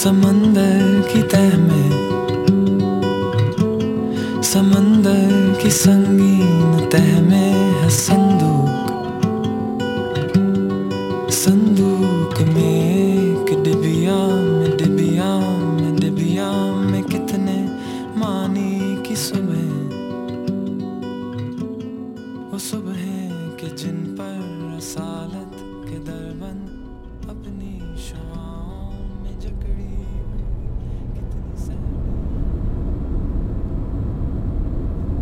समंदर 0.00 1.08
की 1.08 1.22
तह 1.32 1.56
में 1.58 1.90
समंदर 4.42 5.60
की 5.62 5.70
संगीन 5.70 6.88
तह 6.92 7.20
में 7.20 7.52
है 7.80 7.88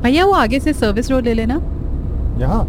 भैया 0.08 0.24
वो 0.24 0.32
आगे 0.32 0.58
से 0.60 0.72
सर्विस 0.72 1.10
रोड 1.10 1.24
ले 1.24 1.32
लेना। 1.34 1.54
यहाँ? 2.40 2.64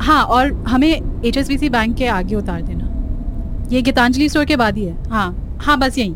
हाँ 0.00 0.22
और 0.24 0.52
हमें 0.68 1.22
एच 1.24 1.70
बैंक 1.72 1.96
के 1.96 2.06
आगे 2.06 2.34
उतार 2.34 2.62
देना। 2.62 2.88
ये 3.72 3.80
गीतांजलि 3.82 4.28
स्टोर 4.28 4.44
के 4.44 4.56
बाद 4.56 4.76
ही 4.76 4.84
है। 4.84 5.10
हाँ 5.10 5.56
हाँ 5.62 5.78
बस 5.78 5.98
यहीं। 5.98 6.14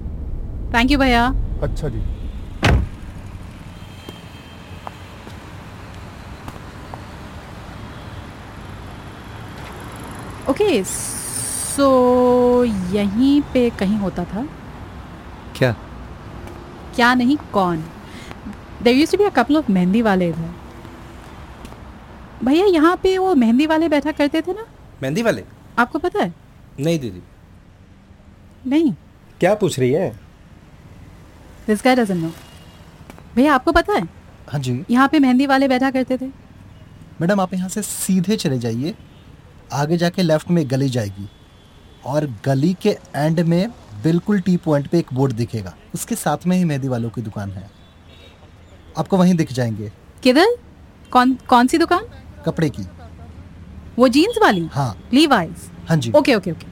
थैंक 0.75 0.91
यू 0.91 0.98
भैया। 0.98 1.25
अच्छा 1.62 1.89
जी। 1.89 2.03
ओके 10.51 10.83
सो 10.84 12.65
यहीं 12.93 13.41
पे 13.55 13.69
कहीं 13.71 13.99
होता 13.99 14.25
था। 14.25 14.47
क्या? 15.56 15.75
क्या 16.95 17.15
नहीं 17.15 17.37
कौन? 17.53 17.84
There 18.83 18.97
used 18.97 19.13
to 19.13 19.19
be 19.19 19.25
a 19.25 19.29
couple 19.29 19.57
of 19.57 19.71
mehndi 19.73 20.03
वाले 20.03 20.29
इधर। 20.29 20.55
भैया 22.45 22.67
यहाँ 22.67 22.97
पे 22.97 23.17
वो 23.19 23.35
मेहंदी 23.35 23.67
वाले 23.67 23.89
बैठा 23.89 24.13
करते 24.13 24.41
थे 24.43 24.53
ना? 24.53 24.67
मेहंदी 25.03 25.23
वाले? 25.23 25.45
आपको 25.79 25.99
पता 25.99 26.23
है? 26.23 26.35
नहीं 26.81 26.99
दीदी। 26.99 27.23
नहीं। 28.67 28.93
क्या 29.41 29.55
पूछ 29.55 29.79
रही 29.79 29.93
है? 29.93 30.09
दिस 31.67 31.83
गाय 31.85 31.97
डजंट 31.97 32.23
नो 32.23 32.31
भैया 33.37 33.55
आपको 33.55 33.73
पता 33.73 33.93
है? 33.93 34.03
हाँ 34.49 34.61
जी। 34.61 34.85
यहाँ 34.91 35.09
पे 35.09 35.19
मेहंदी 35.19 35.47
वाले 35.47 35.69
बैठा 35.69 35.91
करते 35.91 36.19
थे। 36.19 36.27
मैडम 37.21 37.41
आप 37.41 37.55
यहाँ 37.55 37.69
से 37.69 37.83
सीधे 37.83 38.37
चले 38.37 38.59
जाइए। 38.59 38.95
आगे 39.73 39.97
जाके 39.97 40.23
लेफ़्ट 40.23 40.51
में 40.51 40.71
गली 40.71 40.89
जाएगी। 40.89 41.29
और 42.07 42.27
गली 42.45 42.77
के 42.83 42.91
एंड 43.17 43.41
में 43.41 43.71
बिल्कुल 44.03 44.41
टी 44.41 44.57
पॉइंट 44.57 44.87
पे 44.87 44.99
एक 44.99 45.13
बोर्ड 45.13 45.33
दिखेगा। 45.33 45.75
उसके 45.95 46.15
साथ 46.15 46.47
में 46.47 46.57
ही 46.57 46.65
मेहंदी 46.65 46.89
वालों 46.89 47.11
की 47.11 47.23
दुकान 47.23 47.51
है। 47.51 47.71
आपको 48.99 49.17
वहीं 49.17 49.35
दिख 49.35 49.53
जाएँगे। 49.53 49.91
किधर? 50.23 50.57
कौन 51.13 51.35
कौन 51.49 51.67
सी 51.67 51.79
दुकान? 51.79 52.05
कपड़े 52.47 52.69
की। 52.71 52.83
वो 53.99 54.09
जीन्स 54.09 54.39
वाली? 54.43 54.69
हाँ। 54.73 54.97
लीवाइज 55.13 55.71
हाँ 55.89 55.97
जी। 55.97 56.13
Okay 56.17 56.35
okay 56.35 56.51
okay 56.51 56.67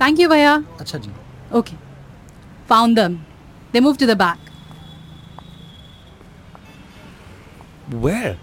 thank 0.00 0.20
you 0.20 0.28
भैया। 0.28 0.54
अच्छा 0.80 0.98
जी। 0.98 1.10
Okay 1.58 1.76
found 2.68 2.96
them 2.96 3.14
they 3.72 3.80
move 3.80 3.96
to 3.96 4.06
the 4.06 4.16
back 4.16 4.36
where 7.94 8.38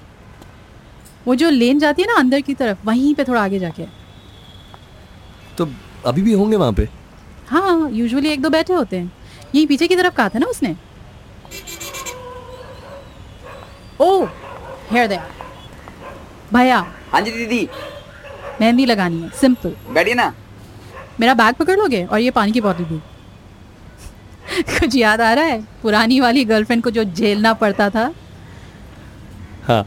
वो 1.28 1.36
जो 1.36 1.50
लेन 1.50 1.80
जाती 1.80 2.02
है 2.02 2.08
ना 2.08 2.16
अंदर 2.20 2.42
की 2.42 2.54
तरफ़ 2.54 2.86
वहीं 2.86 3.14
पे 3.16 3.24
थोड़ा 3.24 3.44
आगे 3.44 3.60
जाके। 3.60 3.86
तो 5.58 5.68
अभी 6.06 6.22
भी 6.22 6.34
होंगे 6.34 6.58
वहाँ 6.58 6.74
पे? 6.74 6.88
हाँ 7.48 7.90
यूजुअली 7.92 8.30
एक 8.30 8.42
दो 8.42 8.50
बैठे 8.50 8.74
होते 8.74 8.98
हैं। 8.98 9.12
यही 9.56 9.66
पीछे 9.66 9.88
की 9.88 9.96
तरफ़ 9.96 10.16
कहा 10.16 10.30
था 10.30 10.40
ना 10.40 10.48
उसने? 10.48 10.76
ओ 14.06 14.26
हेयर 14.92 15.08
दे 15.08 15.20
भैया 16.54 16.80
हाँ 17.12 17.22
जी 17.22 17.32
दीदी। 17.32 17.68
मेहंदी 18.62 18.86
लगानी 18.86 19.22
है 19.22 19.30
सिंपल 19.40 19.76
बैठिए 19.94 20.14
ना। 20.14 20.34
मेरा 21.20 21.34
बैग 21.34 21.56
पकड़ 21.56 21.78
लोगे? 21.78 22.04
और 22.06 22.20
ये 22.20 22.32
पानी 22.32 22.52
की 22.52 22.62
बोतल 22.62 22.84
भी। 22.84 23.00
कुछ 24.80 24.96
याद 24.96 25.22
आ 25.22 25.34
रहा 25.34 25.44
है? 25.46 25.62
पुरानी 25.82 26.20
वाली 26.20 26.44
गर्लफ्रेंड 26.46 26.84
को 26.84 26.92
जो 26.92 27.04
झेलना 27.04 27.54
पड़ता 27.54 27.90
था? 27.90 28.12
हाँ। 29.68 29.84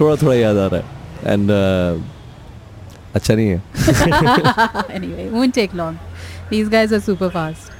थोड़ा 0.00 0.16
थोड़ा 0.22 0.34
याद 0.34 0.56
आ 0.56 0.66
रहा 0.66 0.80
है। 0.80 1.32
एंड 1.32 1.50
uh, 1.50 2.02
अच्छा 3.16 3.34
नहीं 3.34 3.48
है। 3.48 3.62
Anyway 4.96 5.28
won't 5.30 5.54
take 5.54 5.74
long. 5.74 5.98
These 6.50 6.68
guys 6.68 6.92
are 6.92 7.00
super 7.00 7.30
fast. 7.30 7.70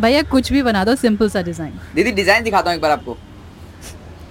भैया 0.00 0.22
कुछ 0.30 0.52
भी 0.52 0.62
बना 0.62 0.84
दो 0.84 0.94
सिंपल 0.96 1.28
सा 1.30 1.42
डिज़ाइन 1.42 1.78
दीदी 1.94 2.12
डिज़ाइन 2.12 2.44
दिखाता 2.44 2.70
हूँ 2.70 2.76
एक 2.76 2.82
बार 2.82 2.90
आपको। 2.90 3.16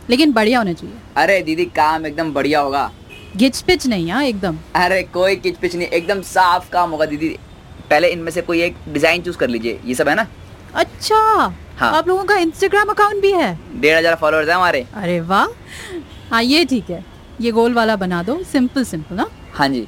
लेकिन 0.10 0.32
बढ़िया 0.34 0.60
होना 0.60 0.74
चाहिए। 0.74 0.96
अरे 1.18 1.42
दीदी 1.42 1.66
काम 1.76 2.06
एकदम 2.06 2.34
बढ़िया 2.34 2.60
होगा। 2.60 2.92
गिच 3.36 3.62
पिच 3.62 3.86
नहीं 3.88 4.12
हाँ 4.12 4.24
एकदम। 4.24 4.58
अरे 4.76 5.02
कोई 5.14 5.36
किच 5.36 5.58
पिच 5.58 5.76
नहीं 5.76 5.88
एकदम 5.90 6.22
साफ़ 6.24 6.70
काम 6.72 6.90
होगा 6.92 7.06
दीदी। 7.06 7.30
पहले 7.90 8.08
इनमें 8.10 8.32
से 8.32 8.42
कोई 8.42 8.62
एक 8.62 8.76
डिज़ाइन 8.90 9.22
चूज़ 9.22 9.38
कर 9.38 9.50
लीजिए 9.50 9.80
ये 9.86 9.96
सब 9.96 10.10
है 10.10 10.16
ना? 10.16 10.28
अच्छा 10.76 11.18
हाँ। 11.80 11.92
आप 11.94 12.08
लोगों 12.08 12.24
का 12.26 12.36
इंस्टाग्राम 12.38 12.90
अकाउंट 12.90 13.22
भी 13.22 13.32
है? 13.32 13.58
डेढ़ 13.82 13.98
हज़ार 13.98 14.16
फॉलोअर्स 14.16 14.50
है 14.50 14.56
हमारे। 14.56 14.86
अरे 14.94 15.20
वाह। 15.22 15.46
हाँ 16.32 16.42
ये 16.44 16.64
ठीक 16.66 16.90
है। 16.90 17.04
ये 17.42 17.52
गोल 17.52 17.74
वाला 17.74 17.96
बना 17.96 18.22
दो 18.24 18.38
सिंपल 18.52 18.84
सिंपल 18.84 19.16
ना 19.16 19.30
हाँ 19.54 19.68
जी। 19.70 19.88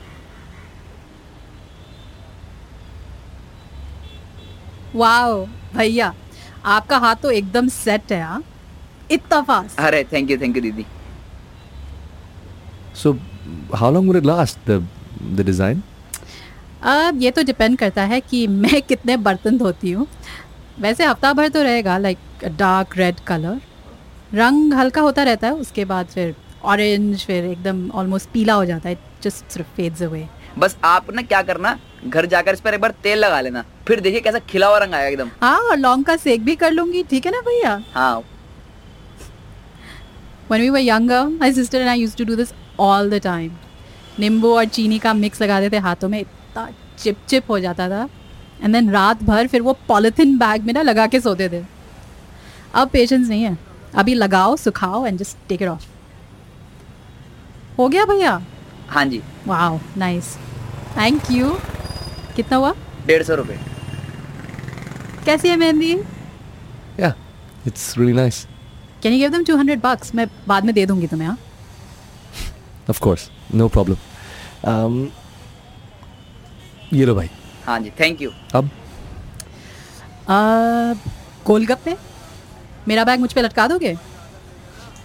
वाह 4.96 5.34
भैया 5.76 6.14
आपका 6.66 6.98
हाथ 6.98 7.16
तो 7.16 7.32
एकदम 7.32 7.68
सेट 7.70 8.12
है 8.12 8.22
हाँ। 8.22 8.44
इतना 9.12 9.42
फास्ट 9.42 9.80
अरे 9.80 10.04
थैंक 10.14 10.32
यू 10.32 10.38
थैंक 10.38 10.56
यू 10.56 10.62
दीदी। 10.62 10.86
So 12.96 13.18
how 13.76 13.92
long 13.94 14.08
would 14.08 14.18
it 14.18 14.26
last 14.26 14.70
the 14.70 14.88
the 15.36 15.46
design 15.46 15.82
अब 16.84 17.22
ये 17.22 17.32
तो 17.32 17.44
डिपेंड 17.44 17.78
करता 17.78 18.04
है 18.06 18.20
कि 18.22 18.46
मैं 18.48 18.82
कितने 18.82 19.18
बर्तन 19.20 19.58
धोती 19.58 19.92
हूँ। 19.92 20.08
वैसे 20.80 21.06
हफ़्ता 21.06 21.34
भर 21.34 21.48
तो 21.50 21.62
रहेगा 21.64 21.98
लाइक 21.98 22.18
डार्क 22.58 22.98
रेड 22.98 23.20
कलर 23.28 23.60
रंग 24.34 24.74
हल्का 24.74 25.02
होता 25.02 25.24
रहता 25.24 25.48
है 25.48 25.54
उसके 25.56 25.86
बाद 25.86 26.08
फिर 26.08 26.36
ऑरेंज 26.66 27.26
फिर 27.26 27.46
एकदम 27.46 27.90
ऑलमोस्ट 27.92 28.30
पीला 28.30 28.54
हो 28.54 28.66
जाता 28.66 28.90
है 28.90 28.98
जस्ट 29.24 29.52
सिर्फ़ 29.52 29.68
फेड्स 29.76 30.02
अवे 30.04 30.28
बस 30.60 30.78
आप 30.86 31.12
ना 31.14 31.22
क्या 31.22 31.42
करना 31.44 31.78
घर 32.06 32.26
जाकर 32.26 32.54
इस 32.54 32.62
पर 32.62 32.74
एक 32.74 32.82
बार 32.82 32.92
तेल 33.04 33.20
लगा 33.20 33.40
लेना। 33.42 33.64
फिर 33.88 34.00
देखिए 34.02 34.20
कैसा 34.22 34.40
खिला 34.50 34.68
हुआ 34.68 34.78
रंग 34.78 34.94
आएगा 34.94 35.10
एकदम। 35.10 35.30
हाँ 35.42 35.60
और 35.60 35.78
लौंग 35.78 36.04
का 36.06 36.16
सेक 36.18 36.44
भी 36.46 36.56
कर 36.56 36.72
लूँगी 36.72 37.04
ठीक 37.04 37.26
है 37.26 37.32
ना 37.32 37.42
भैया? 37.42 37.82
हाँ। 37.94 38.24
When 40.50 40.62
we 40.62 40.70
were 40.72 40.84
younger 40.84 41.22
my 41.40 41.52
sister 41.52 41.80
and 41.82 41.90
I 41.90 41.96
used 41.96 42.18
to 42.18 42.26
do 42.26 42.36
this 42.42 42.54
all 42.80 43.10
the 43.14 43.20
time. 43.26 43.50
नींबू 44.20 44.54
और 44.58 44.66
चीनी 44.66 45.00
का 45.00 45.14
मिक्स 45.14 45.42
लगा 45.42 45.60
देते 45.62 45.78
हाथों 45.78 46.10
में 46.10 46.20
इतना 46.20 46.70
चिप 47.00 47.18
चिप 47.28 47.50
हो 47.52 47.60
जाता 47.60 47.90
था। 47.90 48.08
एंड 48.64 48.74
देन 48.74 48.90
रात 48.92 49.24
भर 49.24 49.48
फिर 49.48 49.62
वो 49.62 49.74
पॉलिथिन 49.88 50.38
बैग 50.38 50.64
में 50.64 50.74
ना 50.74 50.82
लगा 50.82 51.08
के 51.08 51.20
सोते 51.22 51.50
थे। 51.50 51.64
अब 52.76 52.90
पेशेंस 52.90 53.28
नहीं 53.28 53.44
है। 53.44 53.58
अभी 53.96 54.14
लगाओ 54.14 54.56
सुखाओ 54.56 55.06
and 55.06 55.20
just 55.20 55.38
take 55.50 55.62
it 55.62 55.68
off 55.68 55.86
हो 57.78 57.88
गया 57.90 58.06
भैया? 58.06 58.42
हाँ 58.90 59.06
जी। 59.06 59.22
वाओ 59.48 59.80
नाइस 59.98 60.36
थैंक 60.98 61.32
यू 61.32 61.50
कितना 62.36 62.58
हुआ? 62.58 62.74
डेढ़ 63.08 63.24
सौ 63.24 63.36
रुपये 63.36 63.60
कैसी 65.26 65.48
है 65.50 65.56
मेहंदी? 65.58 65.94
या 67.00 67.14
it's 67.68 67.98
really 67.98 68.14
nice 68.14 68.46
can 69.04 69.14
you 69.14 69.20
give 69.20 69.32
them 69.32 69.44
200 69.44 69.82
bucks? 69.86 70.14
मैं 70.16 70.28
बाद 70.48 70.66
में 70.66 70.74
दे 70.76 70.86
दूँगी 70.86 71.08
तुम्हें 71.08 71.28
हाँ? 71.28 71.38
Of 72.90 73.00
course 73.02 73.30
no 73.56 73.68
problem 73.68 73.98
Um, 74.68 74.96
ये 76.94 77.06
लो 77.06 77.14
भाई। 77.16 77.30
हाँ 77.66 77.80
जी 77.80 77.90
थैंक 78.00 78.22
यू 78.22 78.30
अब? 78.56 78.70
आ, 80.30 80.94
गोलगप्पे 81.48 81.96
मेरा 82.88 83.04
बैग 83.04 83.20
मुझ 83.20 83.32
पे 83.34 83.42
लटका 83.42 83.68
दोगे? 83.68 83.96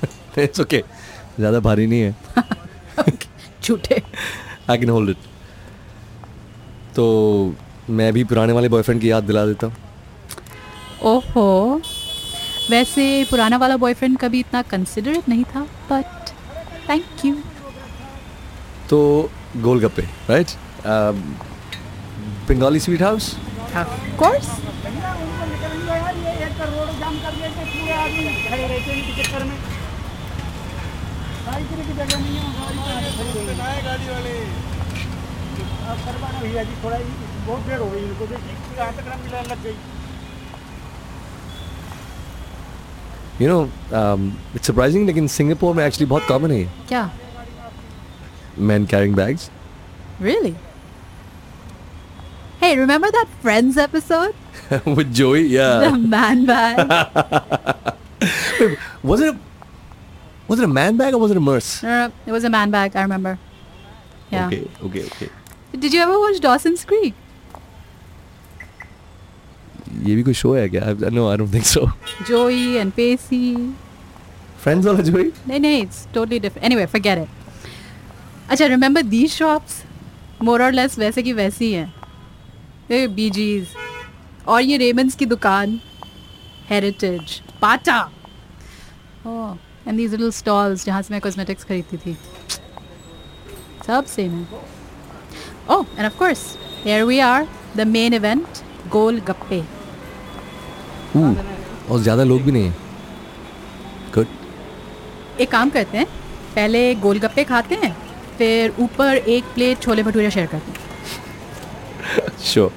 इट्स 0.38 0.60
ओके 0.60 0.82
ज़्यादा 1.38 1.60
भारी 1.60 1.86
नहीं 1.86 2.00
है। 2.00 2.14
झूठे। 3.64 4.02
आई 4.70 4.78
कैन 4.78 4.90
होल्ड 4.90 5.10
इट 5.10 5.16
तो 6.96 7.04
मैं 7.90 8.12
भी 8.12 8.24
पुराने 8.32 8.52
वाले 8.52 8.68
बॉयफ्रेंड 8.68 9.00
की 9.00 9.10
याद 9.10 9.24
दिला 9.24 9.44
देता 9.46 9.66
हूँ। 9.66 9.74
ओहो। 11.12 11.46
वैसे 12.72 13.04
पुराना 13.30 13.56
वाला 13.62 13.76
बॉयफ्रेंड 13.76 14.19
कभी 14.19 14.38
इतना 14.40 14.60
कंसिडरेट 14.69 15.28
नहीं 15.28 15.44
था 15.54 15.60
बट 15.90 16.30
थैंक 16.88 17.24
यू 17.24 17.34
तो 18.90 18.98
golgappe 19.64 20.02
right 20.28 20.50
Bengali 22.48 22.80
Sweet 22.80 23.02
House 23.02 23.34
of 23.74 24.16
course 24.19 24.48
गाड़ी 33.72 33.98
वाले 34.04 34.34
बहुत 37.46 37.60
देर 37.66 37.78
हो 37.78 37.86
गई 37.90 38.00
इनको 38.00 38.26
देखिए 38.26 38.54
यहाँ 38.78 38.92
तक 38.96 39.06
ना 39.08 39.16
मिलान 39.22 39.46
लग 39.46 39.62
गई। 39.64 39.91
You 43.39 43.47
know, 43.47 43.69
um, 43.97 44.21
it's 44.55 44.65
surprising 44.69 45.05
लेकिन 45.07 45.27
सिंगापुर 45.27 45.75
में 45.75 45.83
actually 45.88 46.07
बहुत 46.09 46.27
common 46.27 46.51
है 46.51 46.59
ये. 46.59 46.67
क्या 46.89 47.09
men 48.69 48.88
carrying 48.94 49.13
bags. 49.17 49.49
Really? 50.19 50.55
Hey, 52.61 52.75
remember 52.77 53.11
that 53.11 53.27
Friends 53.41 53.77
episode? 53.77 54.33
With 54.85 55.13
Joey, 55.13 55.44
The 55.44 55.49
yeah. 55.49 55.91
man 56.13 56.45
bag. 56.45 57.94
was 59.03 59.21
it 59.21 59.35
a 59.35 59.38
was 60.47 60.59
it 60.59 60.65
a 60.65 60.67
man 60.79 60.97
bag 60.97 61.13
or 61.13 61.19
was 61.19 61.31
it 61.31 61.38
a 61.38 61.39
Merce? 61.39 61.83
no, 61.83 62.07
no, 62.07 62.13
it 62.25 62.31
was 62.31 62.44
a 62.44 62.49
man 62.49 62.71
bag. 62.71 62.95
I 62.95 63.01
remember. 63.03 63.38
Yeah. 64.31 64.47
Okay, 64.47 64.67
okay, 64.89 65.03
okay. 65.05 65.29
Did 65.77 65.94
you 65.94 66.01
ever 66.01 66.17
watch 66.19 66.39
Dawson's 66.39 66.83
Creek? 66.83 67.13
ये 70.02 70.16
भी 70.16 70.22
कोई 70.22 70.34
show 70.34 70.54
है 70.54 70.69
क्या? 70.69 70.82
I- 70.82 70.96
No, 70.96 71.34
I 71.34 71.37
don't 71.40 71.52
think 71.52 71.76
so. 71.76 71.81
Joey 72.31 72.84
and 72.84 72.93
Pacey. 72.93 73.56
Friends 74.64 74.87
वाला 74.87 74.99
Joey? 74.99 75.25
No, 75.25 75.58
no, 75.58 75.84
it's 75.84 76.14
totally 76.14 76.40
different. 76.40 76.64
Anyway, 76.64 76.94
forget 76.94 77.19
it. 77.22 77.28
अच्छा 78.50 78.66
remember 78.66 79.02
these 79.02 79.43
shops? 79.43 79.72
More 80.49 80.60
or 80.60 80.72
less 80.72 80.99
वैसे 80.99 81.22
की 81.22 81.32
वैसी 81.32 81.64
ही 81.64 81.72
हैं. 81.72 81.94
ये 82.90 83.08
BG's 83.08 83.66
और 84.49 84.62
ये 84.62 84.76
रेमंड्स 84.76 85.14
की 85.14 85.26
दुकान 85.26 85.81
Heritage, 86.72 87.31
Pata. 87.64 88.00
Oh, 89.26 89.52
and 89.88 89.93
these 89.93 90.14
little 90.14 90.43
stalls 90.43 90.84
जहाँ 90.84 91.02
से 91.02 91.14
मैं 91.14 91.20
cosmetics 91.20 91.64
खरीदती 91.64 91.96
थी. 91.96 92.16
सब 93.87 94.06
same 94.06 94.20
है. 94.20 94.46
Oh, 95.70 95.84
and 95.84 96.10
of 96.10 96.19
course, 96.22 96.40
here 96.87 97.08
we 97.10 97.20
are, 97.20 97.46
the 97.76 97.94
main 97.96 98.20
event, 98.20 98.64
गोल 98.88 99.20
गप्पे. 99.20 99.81
Ooh, 101.16 101.34
और 101.90 101.98
ज़्यादा 102.00 102.24
लोग 102.24 102.42
भी 102.42 102.52
नहीं 102.52 102.64
हैं. 102.64 102.74
Good. 104.14 104.26
एक 105.40 105.50
काम 105.50 105.70
करते 105.70 105.98
हैं 105.98 106.06
पहले 106.54 106.94
गोलगप्पे 107.02 107.44
खाते 107.44 107.74
हैं 107.82 107.94
फिर 108.38 108.74
ऊपर 108.80 109.16
एक 109.34 109.44
प्लेट 109.54 109.80
छोले 109.82 110.02
भटूरे 110.02 110.30
शेयर 110.30 110.46
करते 110.54 110.70
हैं 110.70 110.80
Sure. 112.52 112.70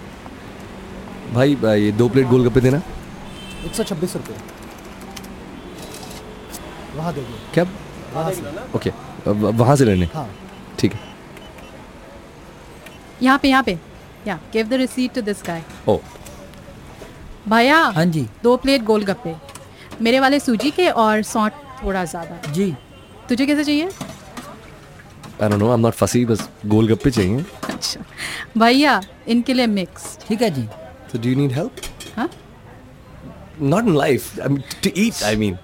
भाई 1.33 1.55
भाई, 1.63 1.81
ये 1.83 1.91
दो 1.91 2.07
प्लेट 2.09 2.27
गोलगप्पे 2.27 2.61
देना. 2.61 2.81
एक 3.65 3.73
सौ 3.75 3.83
छब्बीस 3.83 4.15
रुपये 4.15 4.37
वहाँ 6.95 7.13
देखिए 7.13 7.37
क्या? 7.53 7.63
वहाँ 8.13 8.31
से 8.31 8.41
ओके. 8.75 8.91
वहाँ 9.29 9.75
से 9.75 9.85
लेने. 9.85 10.05
हाँ 10.13 10.29
ठीक 10.79 10.93
है. 10.93 10.99
यहाँ 13.21 13.37
पे 13.41 13.47
यहाँ 13.49 13.63
पे 13.63 13.77
या 14.27 14.39
give 14.53 14.67
the 14.67 14.73
receipt 14.81 15.13
to 15.15 15.21
this 15.21 15.43
guy 15.47 15.63
ओ, 15.87 15.97
भैया 17.49 17.77
हाँ 17.95 18.05
जी 18.15 18.25
दो 18.43 18.55
प्लेट 18.57 18.83
गोलगप्पे 18.83 19.35
मेरे 20.01 20.19
वाले 20.19 20.39
सूजी 20.39 20.71
के 20.77 20.89
और 20.89 21.21
सौंठ 21.23 21.53
थोड़ा 21.83 22.03
ज़्यादा 22.05 22.51
जी 22.51 22.73
तुझे 23.29 23.45
कैसे 23.45 23.63
चाहिए 23.63 23.89
I 25.35 25.47
don't 25.49 25.59
know. 25.59 25.69
I'm 25.71 25.81
not 25.83 25.95
fussy. 25.99 26.23
बस 26.25 26.47
गोलगप्पे 26.73 27.11
चाहिए. 27.11 27.43
अच्छा 27.69 28.03
भैया 28.57 29.01
इनके 29.27 29.53
लिए 29.53 29.67
मिक्स 29.67 30.17
ठीक 30.27 30.41
है 30.41 30.49
जी 30.57 30.67
So 31.11 31.19
do 31.23 31.31
you 31.31 31.37
need 31.39 31.55
help? 31.57 31.81
हाँ 32.17 32.29
Not 33.71 33.89
in 33.89 33.95
life. 33.95 34.27
I 34.45 34.47
mean, 34.53 34.63
to 34.85 34.91
eat. 35.03 35.23
I 35.31 35.35
mean, 35.41 35.57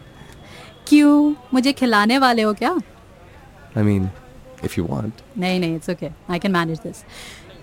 क्यों 0.88 1.14
मुझे 1.54 1.74
खिलाने 1.74 2.18
वाले 2.26 2.42
हो 2.42 2.54
क्या 2.62 2.74
I 3.76 3.86
mean, 3.88 4.10
if 4.64 4.78
you 4.78 4.86
want. 4.90 5.24
नहीं 5.38 5.60
नहीं 5.60 5.76
it's 5.76 5.90
okay 5.90 6.10
I 6.30 6.40
can 6.40 6.52
manage 6.52 6.80
this 6.84 7.04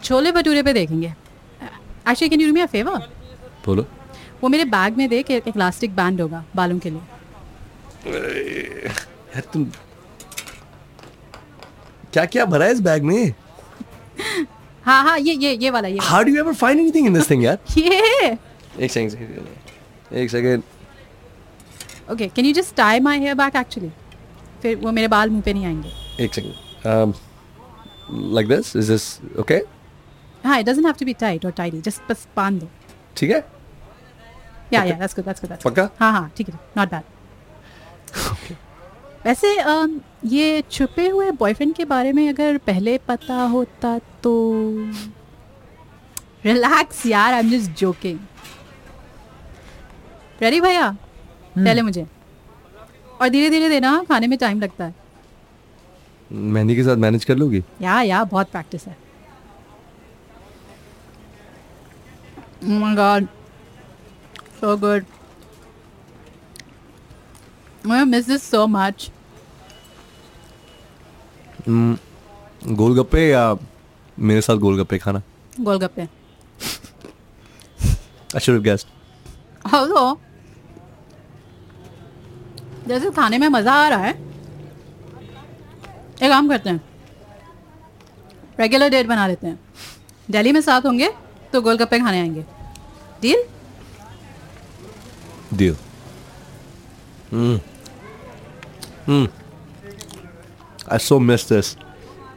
chole 0.03 0.33
bhature 0.33 0.63
पे 0.63 0.73
देखेंगे 0.73 1.07
actually 1.09 2.29
can 2.29 2.41
you 2.41 2.53
me 2.53 2.61
a 2.61 2.67
favour 2.67 3.09
बोलो. 3.67 3.87
वो 4.43 4.49
मेरे 4.49 4.65
बैग 4.73 4.97
में 4.97 5.09
देख 5.09 5.31
एक 5.31 5.49
इलास्टिक 5.49 5.97
बैंड 5.97 6.21
होगा 6.21 6.45
बालों 6.57 6.79
के 6.79 6.91
लिए। 6.91 7.01
यार 9.35 9.43
तुम 9.53 9.65
क्या 12.13 12.25
क्या 12.25 12.45
भरा 12.45 12.67
है 12.67 12.73
इस 12.73 12.81
बैग 12.81 13.03
में? 13.05 13.35
हाँ 14.85 15.03
हाँ 15.05 15.19
ये 15.19 15.35
ये 15.35 15.53
ये 15.63 15.71
वाला 15.71 15.89
ये। 15.89 15.99
How 15.99 16.23
do 16.25 16.35
you 16.35 16.41
ever 16.43 16.55
find 16.61 16.81
anything 16.81 17.07
in 17.07 17.17
this 17.19 17.27
thing, 17.31 17.43
यार? 17.45 17.59
ये। 17.79 18.37
एक 18.85 18.91
सेकंड 18.91 20.17
एक 20.17 20.31
second 20.31 20.63
okay 22.13 22.29
can 22.29 22.45
you 22.47 22.53
just 22.53 22.75
tie 22.77 23.01
my 23.01 23.19
hair 23.19 23.35
back 23.35 23.57
actually 23.57 23.91
फिर 24.63 24.77
वो 24.77 24.93
मेरे 24.93 25.09
बाल 25.09 25.31
मुँह 25.31 25.43
पे 25.43 25.53
नहीं 25.53 25.67
आएँगे। 25.67 26.25
एक 26.25 26.35
second 26.35 27.15
like 28.37 28.49
this 28.51 28.75
is 28.81 28.87
this 28.91 29.05
okay? 29.41 29.61
हाँ 30.45 30.59
it 30.61 30.67
doesn't 30.67 30.87
have 30.87 30.95
to 30.99 31.07
be 31.07 31.13
tight 31.21 31.45
और 31.47 31.53
टाइडी 31.57 31.81
जस्ट 31.81 32.11
बस 32.11 32.27
बाँध 32.37 32.61
दो। 32.61 32.69
ठीक 33.17 33.31
है? 33.31 33.41
या 34.73 34.83
या 34.85 34.99
that's 34.99 35.15
good 35.17 35.25
that's 35.25 35.41
good 35.41 35.51
that's 35.51 35.65
पक्का? 35.65 35.89
हाँ 36.01 36.13
हाँ 36.13 36.31
ठीक 36.37 36.49
है 36.49 36.59
नॉट 36.77 36.91
बैड 36.91 37.03
वैसे 39.27 39.55
um, 39.63 39.99
ये 40.25 40.63
छुपे 40.71 41.09
हुए 41.09 41.31
बॉयफ्रेंड 41.39 41.75
के 41.75 41.85
बारे 41.85 42.13
में 42.13 42.29
अगर 42.29 42.59
पहले 42.67 42.97
पता 43.09 43.43
होता 43.55 43.99
तो 44.23 44.33
रिलैक्स 46.45 47.05
यार 47.07 47.33
I 47.33 47.41
am 47.41 47.51
just 47.51 47.71
joking 47.81 48.19
ready 50.43 50.61
भैया 50.61 50.91
पहले 51.57 51.83
मुझे। 51.83 52.07
और 53.21 53.29
धीरे 53.29 53.51
धीरे 53.51 53.69
देना 53.69 53.93
खाने 54.09 54.27
में 54.27 54.39
टाइम 54.39 54.61
लगता 54.61 54.85
है। 54.85 54.95
मेहंदी 56.31 56.77
के 56.77 56.83
साथ 56.85 56.97
मैनेज 56.97 57.25
कर 57.25 57.37
लोगी? 57.37 57.63
या 57.83 58.01
या 58.03 58.23
बहुत 58.25 58.51
प्रैक्टिस 58.51 58.87
है। 58.87 58.97
Oh 62.61 62.79
my 62.83 62.95
god. 62.99 63.27
So 64.61 64.77
good. 64.77 65.05
I 67.85 68.05
miss 68.05 68.27
this 68.27 68.43
so 68.43 68.67
much. 68.67 69.11
गोलगप्पे 71.69 73.21
या 73.29 73.43
मेरे 74.19 74.41
साथ 74.41 74.57
गोलगप्पे 74.65 74.99
खाना? 74.99 75.23
Golgappe. 75.61 76.03
I 78.35 78.41
should 78.41 78.55
have 78.55 78.63
guessed 78.63 78.87
hello 79.75 80.21
जैसे 82.89 83.11
खाने 83.11 83.39
में 83.39 83.49
मज़ा 83.49 83.73
आ 83.73 83.89
रहा 83.89 84.05
है 84.05 84.13
एक 86.23 86.31
काम 86.31 86.49
करते 86.49 86.71
हैं। 86.71 86.81
रेगुलर 88.61 88.89
डेट 88.91 89.07
बना 89.07 89.27
लेते 89.27 89.47
हैं। 89.47 89.59
दिल्ली 90.31 90.53
में 90.53 90.61
साथ 90.61 90.87
होंगे 90.87 91.09
तो 91.53 91.61
गोलगप्पे 91.63 91.99
खाने 91.99 92.21
आएँगे। 92.21 92.45
Deal 93.23 93.45
deal. 95.57 95.77
Mm. 97.33 97.61
Mm. 99.07 99.29
I 100.89 100.99
so 100.99 101.19
miss 101.21 101.45
this. 101.45 101.77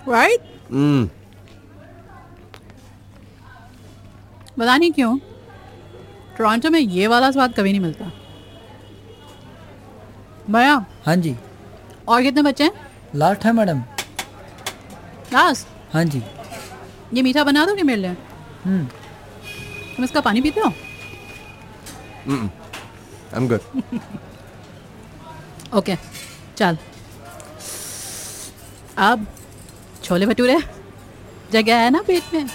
Right 0.09 0.39
mm. 0.71 1.09
पता 4.57 4.77
नहीं 4.77 4.91
क्यों 4.91 5.17
टोरंटो 6.37 6.69
में 6.69 6.79
ये 6.79 7.07
वाला 7.07 7.31
स्वाद 7.31 7.53
कभी 7.57 7.71
नहीं 7.71 7.81
मिलता। 7.81 8.05
भैया। 10.49 10.85
हाँ 11.05 11.15
जी। 11.15 11.35
और 12.07 12.21
कितने 12.23 12.41
बच्चे 12.41 12.63
हैं? 12.63 12.71
लास्ट 13.15 13.45
है 13.45 13.51
मैडम। 13.53 13.79
लास्ट 15.33 15.93
हाँ 15.93 16.03
जी। 16.05 16.23
ये 17.13 17.21
मीठा 17.21 17.43
बना 17.43 17.65
दोगे 17.65 17.83
मेरे 17.83 18.01
लिए? 18.01 18.15
हम्म। 18.65 18.85
तुम 19.95 20.05
इसका 20.05 20.21
पानी 20.21 20.41
पीते 20.41 20.61
हो? 20.61 20.73
आई 23.33 23.41
एम 23.41 23.47
गुड 23.47 23.59
चल। 26.57 26.77
अब 29.09 29.25
छोले 30.03 30.25
भटूरे? 30.25 30.57
जगह 31.51 31.77
है 31.83 31.89
ना 31.91 32.01
पेट 32.07 32.33
में? 32.33 32.49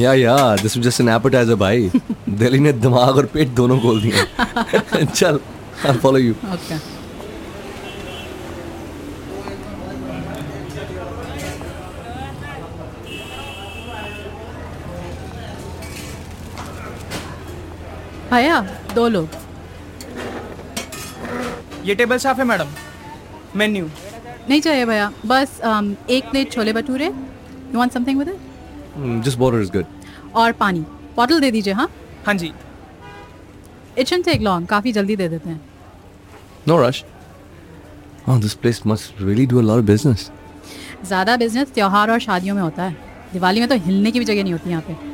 या 0.00 0.12
या 0.14 0.36
this 0.62 0.76
was 0.76 0.86
just 0.86 1.00
an 1.00 1.08
appetiser 1.08 1.54
भाई 1.64 1.90
दिल्ली 2.28 2.58
ने 2.66 2.72
दिमाग 2.84 3.16
और 3.16 3.26
पेट 3.34 3.48
दोनों 3.60 3.78
खोल 3.80 4.00
दिए 4.02 5.04
चल 5.04 5.40
आई 5.86 5.96
फॉलो 5.98 6.18
यू 6.18 6.32
ओके 6.54 6.78
भैया 18.30 18.60
दो 18.94 19.06
लोग। 19.08 19.28
ये 21.84 21.94
टेबल 21.94 22.18
साफ़ 22.18 22.38
है 22.38 22.44
मैडम? 22.44 22.68
मेन्यू? 23.56 23.88
नहीं 24.48 24.60
चाहिए 24.60 24.84
भैया 24.86 25.10
बस 25.26 25.60
um, 25.64 25.94
एक 26.10 26.30
plate 26.30 26.52
chole 26.52 26.72
bhature. 26.72 27.06
You 27.06 27.78
want 27.78 27.92
something 27.92 28.18
with 28.18 28.28
it 28.28 29.24
just 29.24 29.38
water 29.40 29.60
is 29.64 29.70
good. 29.76 29.86
और 30.34 30.52
पानी। 30.52 30.80
बॉटल 31.16 31.40
दे 31.40 31.50
दीजिए 31.50 31.72
हाँ? 31.74 31.88
हाँ 32.26 32.34
जी। 32.34 32.52
इट 33.98 34.08
शुड 34.08 34.24
टेक 34.24 34.40
लॉन्ग 34.42 34.66
काफ़ी 34.68 34.92
जल्दी 34.92 35.16
दे 35.16 35.28
देते 35.28 35.48
हैं। 35.48 35.60
No 36.68 36.78
rush. 36.80 37.04
Oh 38.28 38.38
this 38.38 38.54
place 38.54 38.84
must 38.84 39.20
really 39.20 39.46
do 39.46 39.60
a 39.60 39.66
lot 39.70 39.78
of 39.78 39.86
business. 39.92 40.30
ज़्यादा 41.04 41.36
बिज़नेस 41.36 41.72
त्योहार 41.74 42.10
और 42.10 42.18
शादियों 42.20 42.54
में 42.54 42.62
होता 42.62 42.82
है। 42.82 42.96
दिवाली 43.32 43.60
में 43.60 43.68
तो 43.68 43.74
हिलने 43.86 44.10
की 44.10 44.18
भी 44.18 44.24
जगह 44.24 44.42
नहीं 44.42 44.52
होती 44.52 44.70
यहाँ 44.70 44.82
पे। 44.88 45.09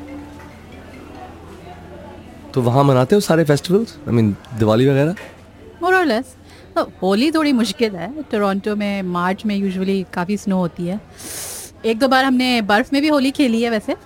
तो 2.57 2.63
वहाँ 2.63 2.83
मनाते 2.85 3.15
हो 3.15 3.21
सारे 3.21 3.45
फेस्टिवल्स 3.45 3.97
आई 4.09 4.15
मीन 4.15 4.31
दिवाली 4.59 4.87
वगैरह? 4.89 5.15
मोर 5.83 5.95
और 5.95 6.05
लेस 6.07 6.35
होली 7.03 7.31
थोड़ी 7.31 7.53
मुश्किल 7.53 7.97
है। 7.97 8.23
टोरंटो 8.31 8.77
में 8.77 9.03
मार्च 9.03 9.45
में 9.47 9.55
यूजुअली 9.57 10.05
काफ़ी 10.13 10.37
स्नो 10.37 10.57
होती 10.59 10.87
है। 10.87 11.01
एक 11.85 11.99
दो 11.99 12.09
बार 12.09 12.25
हमने 12.25 12.61
बर्फ़ 12.63 12.89
में 12.93 13.01
भी 13.03 13.09
होली 13.09 13.31
खेली 13.31 13.61
है 13.63 13.71
वैसे। 13.71 13.97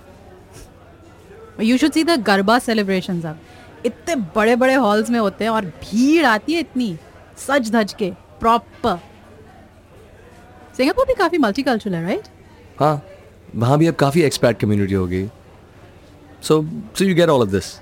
You 1.61 1.77
should 1.77 1.91
see 1.91 2.03
the 2.03 2.19
garba 2.23 2.57
celebration 2.59 3.21
अब। 3.21 3.37
इतने 3.85 4.15
बड़े 4.35 4.55
बड़े 4.55 4.73
हॉल्स 4.73 5.09
में 5.09 5.19
होते 5.19 5.43
हैं 5.43 5.51
और 5.51 5.65
भीड़ 5.83 6.25
आती 6.25 6.53
है 6.53 6.59
इतनी। 6.59 6.95
सज 7.37 7.71
धज 7.71 7.93
के 7.99 8.09
प्रॉपर 8.39 8.99
सिंगापुर 10.77 11.05
भी 11.05 11.13
काफ़ी 11.13 11.37
मल्टी 11.37 11.63
कल्चरल 11.63 11.95
है 11.95 12.03
राइट 12.03 12.27
हाँ। 12.79 13.01
वहाँ 13.55 13.77
भी 13.77 13.87
अब 13.87 13.95
काफ़ी 13.95 14.21
एक्सपैट 14.21 14.59
कम्युनिटी 14.59 14.93
हो 14.93 15.05
गई 15.07 15.25
so 16.41 16.61
so 16.97 17.05
you 17.05 17.15
get 17.15 17.29
all 17.29 17.41
of 17.41 17.49
this 17.49 17.73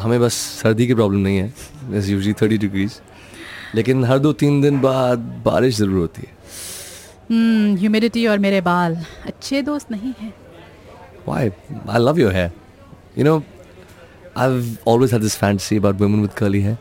हमें 0.00 0.18
बस 0.20 0.34
सर्दी 0.62 0.86
की 0.86 0.94
प्रॉब्लम 0.94 1.20
नहीं 1.20 1.38
है 1.38 1.52
इट्स 1.94 2.08
यूजली 2.08 2.32
थर्टी 2.42 2.58
डिग्रीज 2.58 3.00
लेकिन 3.74 4.04
हर 4.04 4.18
दो 4.18 4.32
तीन 4.42 4.60
दिन 4.60 4.80
बाद 4.80 5.18
बारिश 5.44 5.76
ज़रूर 5.76 5.98
होती 5.98 6.22
है 6.22 6.36
ह्यूमिडिटी 7.76 8.20
hmm, 8.20 8.30
और 8.30 8.38
मेरे 8.38 8.60
बाल 8.60 8.96
अच्छे 9.26 9.62
दोस्त 9.62 9.90
नहीं 9.90 10.12
हैं 10.20 10.32
Why? 11.26 11.52
I 11.86 11.98
love 11.98 12.18
your 12.18 12.30
hair. 12.32 12.52
You 13.14 13.24
know, 13.24 13.44
I've 14.34 14.68
always 14.86 15.10
had 15.10 15.20
this 15.20 15.34
fantasy 15.36 15.76
about 15.76 15.98
women 15.98 16.22
with 16.22 16.36
curly 16.36 16.62
hair. 16.62 16.78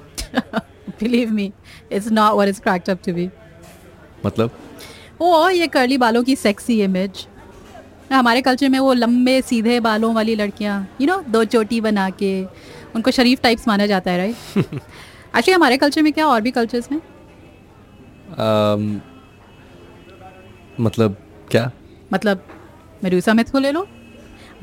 Believe 1.00 1.32
me 1.32 1.52
it's 1.92 2.08
not 2.12 2.34
what 2.34 2.50
is 2.50 2.60
cracked 2.62 2.90
up 2.90 3.00
to 3.06 3.14
be 3.14 3.30
मतलब 4.26 4.52
ओ 5.22 5.48
ये 5.50 5.68
कर्ली 5.68 5.98
बालों 5.98 6.24
की 6.24 6.36
सेक्सी 6.36 6.80
इमेज 6.82 7.26
हमारे 8.16 8.42
कल्चर 8.42 8.70
में 8.70 8.80
वो 8.80 8.94
लंबे 8.94 9.42
सीधे 9.42 9.80
बालों 9.80 10.14
वाली 10.14 10.36
लड़कियाँ 10.36 10.96
यू 11.02 11.08
नो 11.08 11.24
दो 11.30 11.44
चोटी 11.44 11.82
बना 11.82 12.10
के 12.10 12.46
उनको 12.96 13.12
शरीफ 13.12 13.42
टाइप्स 13.42 13.68
माना 13.68 13.86
जाता 13.86 14.12
है 14.12 14.18
राइट 14.18 14.36
एक्चुअली 14.58 15.52
हमारे 15.56 15.78
कल्चर 15.78 16.02
में 16.02 16.14
क्या 16.14 16.28
और 16.28 16.42
भी 16.42 16.52
कल्चर्स 16.52 16.92
में? 16.92 17.00
Um, 18.28 19.08
मतलब 20.80 21.18
क्या? 21.52 21.72
मतलब 22.14 22.48
मेरूसा 23.04 23.34
मिथ 23.34 23.46
को 23.46 23.60
ले 23.60 23.72
लो। 23.72 23.88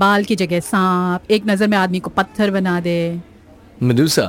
बाल 0.01 0.25
की 0.25 0.37
जगह 0.37 0.61
सांप 0.61 1.31
एक 1.31 1.43
नज़र 1.47 1.69
में 1.69 1.79
आदमी 1.79 2.01
को 2.01 2.11
पत्थर 2.11 2.51
बना 2.51 2.81
दे। 2.81 3.23
Medusa, 3.83 4.29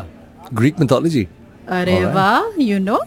Greek 0.54 0.80
mythology. 0.82 1.26
अरे. 1.70 2.06
वाह 2.06 2.62
यू 2.62 2.80
नो 2.80 3.00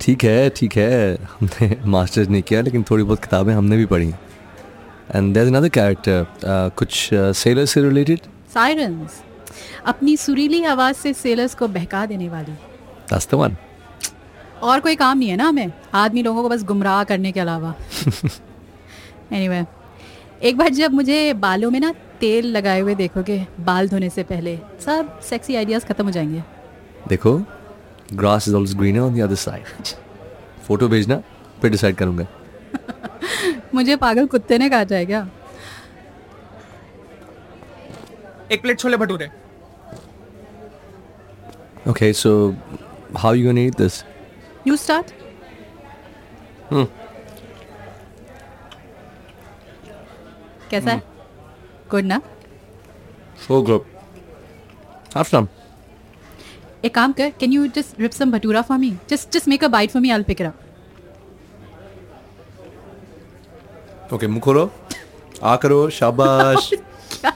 ठीक 0.00 0.24
है 0.24 0.48
ठीक 0.56 0.76
है। 0.76 1.14
हमने 1.14 1.76
मास्टर्स 1.90 2.28
नहीं 2.28 2.42
किया 2.42 2.60
लेकिन 2.60 2.82
थोड़ी 2.90 3.04
बहुत 3.04 3.20
किताबें 3.20 3.52
हमने 3.54 3.76
भी 3.76 3.86
पढ़ी। 3.86 4.08
एंड 5.14 5.32
देयर 5.34 5.46
अनदर 5.46 5.68
कैरेक्टर 5.68 6.26
कुछ 6.76 7.08
सेलर 7.14 7.64
से 7.64 7.82
रिलेटेड 7.82 8.20
साइरेंस 8.54 9.22
अपनी 9.86 10.16
सुरीली 10.16 10.62
आवाज़ 10.64 10.96
से 10.96 11.12
सेलर्स 11.12 11.54
को 11.54 11.68
बहका 11.68 12.04
देने 12.06 12.28
वाली। 12.28 12.52
दैट्स 12.52 13.28
द 13.30 13.34
वन 13.34 13.56
और 14.62 14.80
कोई 14.80 14.96
काम 14.96 15.18
नहीं 15.18 15.28
है 15.28 15.36
ना 15.36 15.48
हमें? 15.48 15.72
आदमी 15.94 16.22
लोगों 16.22 16.42
को 16.42 16.48
बस 16.48 16.62
गुमराह 16.64 17.02
करने 17.04 17.32
के 17.32 17.40
अलावा। 17.40 17.74
एनीवे 19.32 19.60
anyway, 19.60 20.44
एक 20.44 20.56
बार 20.56 20.68
जब 20.68 20.92
मुझे 20.92 21.32
बालों 21.34 21.70
में 21.70 21.78
ना 21.80 21.92
तेल 22.20 22.46
लगाए 22.46 22.80
हुए 22.80 22.94
देखोगे 22.94 23.46
बाल 23.60 23.88
धोने 23.88 24.10
से 24.10 24.22
पहले 24.22 24.58
सब 24.84 25.20
सेक्सी 25.20 25.54
आइडियाज़ 25.54 25.86
खत्म 25.86 26.04
हो 26.04 26.10
जाएँगे। 26.10 26.42
देखो 27.08 27.40
grass 28.12 28.48
is 28.48 28.54
always 28.56 28.74
greener 28.76 29.00
on 29.00 29.14
the 29.14 29.20
other 29.22 29.34
side 29.34 29.64
photo 30.66 30.88
भेजना 30.88 31.22
फिर 31.62 31.70
डिसाइड 31.70 31.96
करूँगा। 31.96 32.26
मुझे 33.74 33.96
पागल 33.96 34.26
कुत्ते 34.26 34.58
ने 34.58 34.68
कहा 34.70 34.84
जाए 34.84 35.06
क्या? 35.06 35.28
एक 38.52 38.62
plate 38.62 38.78
chole 38.78 38.96
bhature. 38.96 39.30
Okay 41.90 42.12
so 42.12 42.30
how 43.16 43.34
you 43.34 43.46
gonna 43.46 43.60
eat 43.60 43.76
this 43.78 44.02
you 44.66 44.76
start 44.76 45.12
कैसा 50.70 50.90
है? 50.90 51.02
गुड 51.90 52.04
ना? 52.04 52.20
सो 53.46 53.60
गुड 53.62 53.84
हैव 55.16 55.24
सम 55.24 55.46
एक 56.84 56.94
काम 56.94 57.12
कर 57.12 57.30
can 57.40 57.52
you 57.52 57.66
just 57.76 58.00
rip 58.00 58.12
some 58.12 58.30
bhatura 58.30 58.62
for 58.62 58.78
me 58.78 58.92
just 59.10 59.32
just 59.32 59.48
make 59.48 59.64
a 59.64 59.68
bite 59.68 59.90
for 59.90 60.02
me 60.02 60.10
I 60.10 60.16
will 60.16 60.24
pick 60.24 60.40
it 60.40 60.46
up 60.46 60.54
okay 64.14 64.26
मुँह 64.26 64.40
खोलो। 64.40 64.70
आ 65.42 65.56
करो 65.62 65.88
शाबाश। 65.90 66.70
क्या? 67.20 67.32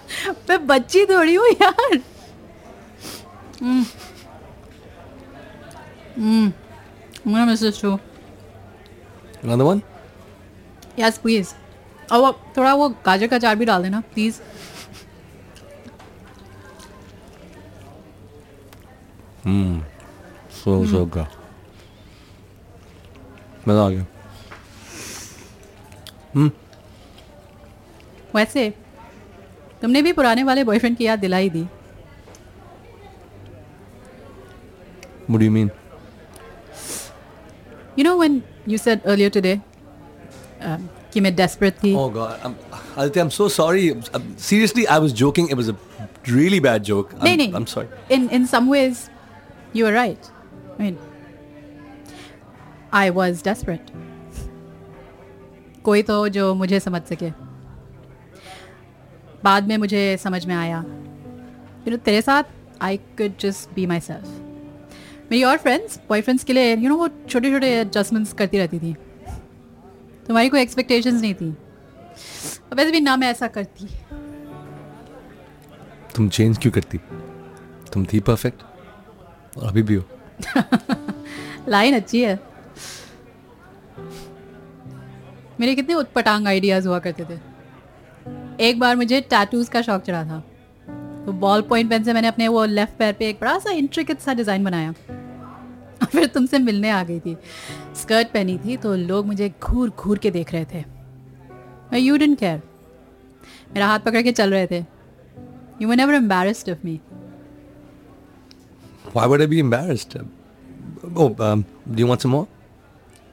मैं 0.48 0.66
बच्ची 0.66 1.04
थोड़ी 1.06 1.34
हूँ 1.34 1.46
यार। 1.62 2.00
हम्म। 3.62 3.84
हम्म। 6.18 6.52
Misses 7.46 7.80
too 7.82 7.98
another 9.44 9.66
one? 9.66 9.80
Yes 10.98 11.18
please 11.18 11.54
और 12.12 12.20
वो 12.20 12.32
थोड़ा 12.56 12.74
वो 12.74 12.88
गाजर 13.06 13.26
का 13.26 13.38
चार 13.38 13.56
भी 13.56 13.64
डाल 13.64 13.82
देना 13.82 14.00
प्लीज़ 14.14 14.40
so 20.62 20.72
so 20.92 21.04
good 21.16 21.38
मज़ा 23.68 23.84
आ 23.84 23.88
गया 23.88 24.06
वैसे 28.34 28.68
तुमने 29.82 30.02
भी 30.02 30.12
पुराने 30.12 30.42
वाले 30.44 30.64
बॉयफ्रेंड 30.64 30.96
की 30.96 31.04
याद 31.04 31.18
दिलाई 31.18 31.50
दी 31.50 31.66
what 35.30 35.38
do 35.40 35.44
you 35.48 35.54
mean 35.58 35.70
you 37.98 38.04
know 38.04 38.16
when 38.18 38.42
you 38.68 38.78
said 38.78 39.02
earlier 39.02 39.30
today 39.30 39.60
कि 41.12 41.20
मैं 41.20 41.34
डेस्परेट 41.36 41.74
थी 41.82 41.94
Oh 41.94 42.08
God, 42.10 42.44
I'm, 42.44 42.54
Aditya, 42.96 43.22
I'm 43.22 43.30
so 43.30 43.48
sorry. 43.54 43.82
Um, 44.16 44.28
seriously, 44.44 44.84
I 44.94 44.98
was 44.98 45.12
joking. 45.22 45.48
It 45.54 45.58
was 45.60 45.68
a 45.72 45.76
really 46.36 46.60
bad 46.66 46.86
joke. 46.90 47.12
I'm, 47.14 47.24
नहीं 47.24 47.36
नहीं 47.36 47.52
I'm 47.58 47.66
sorry. 47.74 47.88
In 48.16 48.28
in 48.38 48.46
some 48.46 48.70
ways 48.72 49.08
you 49.76 49.86
are 49.86 49.92
right 49.92 50.26
I 50.70 50.84
mean 50.84 50.96
I 52.92 53.10
was 53.10 53.42
desperate 53.44 53.90
कोई 55.84 56.02
तो 56.02 56.28
जो 56.28 56.54
मुझे 56.54 56.80
समझ 56.80 57.02
सके। 57.02 57.30
बाद 59.44 59.68
में 59.68 59.76
मुझे 59.76 60.16
समझ 60.16 60.44
में 60.46 60.54
आया। 60.54 60.78
यू 60.78 61.90
नो 61.90 61.96
तेरे 61.96 62.22
साथ 62.22 62.42
I 62.82 62.96
could 62.96 63.38
just 63.40 63.74
be 63.74 63.86
myself 64.00 65.30
मेरी 65.30 65.42
और 65.44 65.56
फ्रेंड्स 65.58 65.98
बॉयफ्रेंड्स 66.08 66.44
के 66.44 66.52
लिए 66.52 66.76
यू 66.76 66.88
नो 66.88 66.96
वो 66.96 67.08
छोटे 67.08 67.50
छोटे 67.50 67.70
एडजस्टमेंट्स 67.80 68.32
करती 68.32 68.58
रहती 68.58 68.78
थी। 68.78 68.94
तुम्हारी 70.26 70.48
कोई 70.48 70.60
एक्सपेक्टेशंस 70.62 71.20
नहीं 71.20 71.34
थी। 71.34 71.50
वैसे 72.74 72.90
भी 72.90 73.00
ना 73.00 73.16
मैं 73.16 73.28
ऐसा 73.28 73.46
करती। 73.48 73.86
तुम 76.14 76.28
चेंज 76.28 76.58
क्यों 76.58 76.72
करती? 76.72 76.98
तुम 77.92 78.04
थी 78.04 78.20
परफेक्ट 78.20 78.62
और 79.58 79.68
अभी 79.68 79.82
भी 79.82 79.94
हो। 79.94 80.04
लाइन 81.68 81.94
अच्छी 81.94 82.22
है। 82.22 82.38
मेरे 85.60 85.74
कितने 85.74 85.94
उत्पटांग 85.94 86.46
आइडियाज़ 86.46 86.88
हुआ 86.88 86.98
करते 86.98 87.24
थे। 87.24 87.38
एक 88.60 88.78
बार 88.80 88.96
मुझे 88.96 89.20
टैटूज 89.20 89.68
का 89.68 89.82
शौक 89.82 90.02
चढ़ा 90.02 90.24
था। 90.24 90.38
तो 91.26 91.32
बॉल 91.32 91.62
पॉइंट 91.62 91.90
पेन 91.90 92.04
से 92.04 92.12
मैंने 92.12 92.28
अपने 92.28 92.48
वो 92.48 92.64
लेफ़्ट 92.64 92.96
पैर 92.98 93.12
पे 93.12 93.28
एक 93.28 93.38
बड़ा 93.40 93.58
सा 93.58 93.70
इंट्रिकेट 93.72 94.20
सा 94.20 94.34
डिज़ाइन 94.34 94.64
बनाया। 94.64 94.94
फिर 96.04 96.26
तुमसे 96.26 96.58
मिलने 96.58 96.90
आ 96.90 97.02
गई 97.04 97.20
थी। 97.20 97.36
स्कर्ट 97.96 98.28
पहनी 98.28 98.58
थी 98.58 98.76
तो 98.76 98.94
लोग 98.96 99.26
मुझे 99.26 99.52
घूर 99.62 99.90
घूर 99.90 100.18
के 100.18 100.30
देख 100.30 100.52
रहे 100.52 100.64
थे। 100.64 100.84
यू 101.98 102.16
डेंट 102.16 102.38
केयर 102.38 102.60
मेरा 103.74 103.86
हाथ 103.86 104.00
पकड़ 104.00 104.22
के 104.22 104.32
चल 104.32 104.50
रहे 104.50 104.66
थे। 104.66 104.78
You 105.82 105.88
were 105.88 105.96
never 105.96 106.14
embarrassed 106.14 106.70
of 106.70 106.78
me 106.84 107.00
Why 109.13 109.25
would 109.31 109.41
I 109.41 109.47
be 109.53 109.59
embarrassed? 109.63 110.15
Oh, 111.15 111.27
um, 111.47 111.65
do 111.91 112.03
you 112.03 112.07
want 112.11 112.21
some 112.25 112.33
more? 112.37 112.47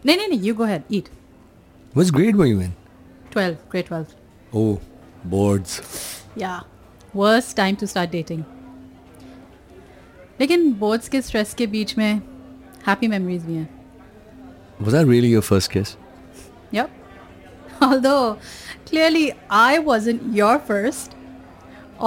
नहीं 0.07 0.17
नहीं 0.17 0.29
नहीं 0.29 0.41
you 0.47 0.55
go 0.55 0.65
had 0.65 0.83
eat 0.93 1.09
Which 1.99 2.11
grade 2.19 2.37
were 2.41 2.47
you 2.53 2.61
in? 2.67 2.73
Twelve 3.33 3.57
grade 3.71 3.87
twelve 3.89 4.59
Oh, 4.59 4.79
boards. 5.35 5.81
Yeah 6.39 6.61
worst 7.17 7.57
time 7.57 7.75
to 7.81 7.87
start 7.87 8.11
dating 8.11 8.43
लेकिन 10.41 10.73
boards 10.79 11.09
के 11.09 11.21
stress 11.23 11.55
के 11.59 11.67
बीच 11.75 11.97
में 11.99 12.13
happy 12.87 13.09
memories 13.09 13.45
भी 13.47 13.55
हैं 13.55 13.69
Was 14.85 14.93
that 14.95 15.07
really 15.13 15.31
your 15.35 15.43
first 15.51 15.71
kiss? 15.75 15.97
Yup 16.75 17.83
although 17.83 18.17
clearly 18.89 19.29
I 19.53 19.79
wasn't 19.89 20.23
your 20.37 20.57
first 20.69 21.13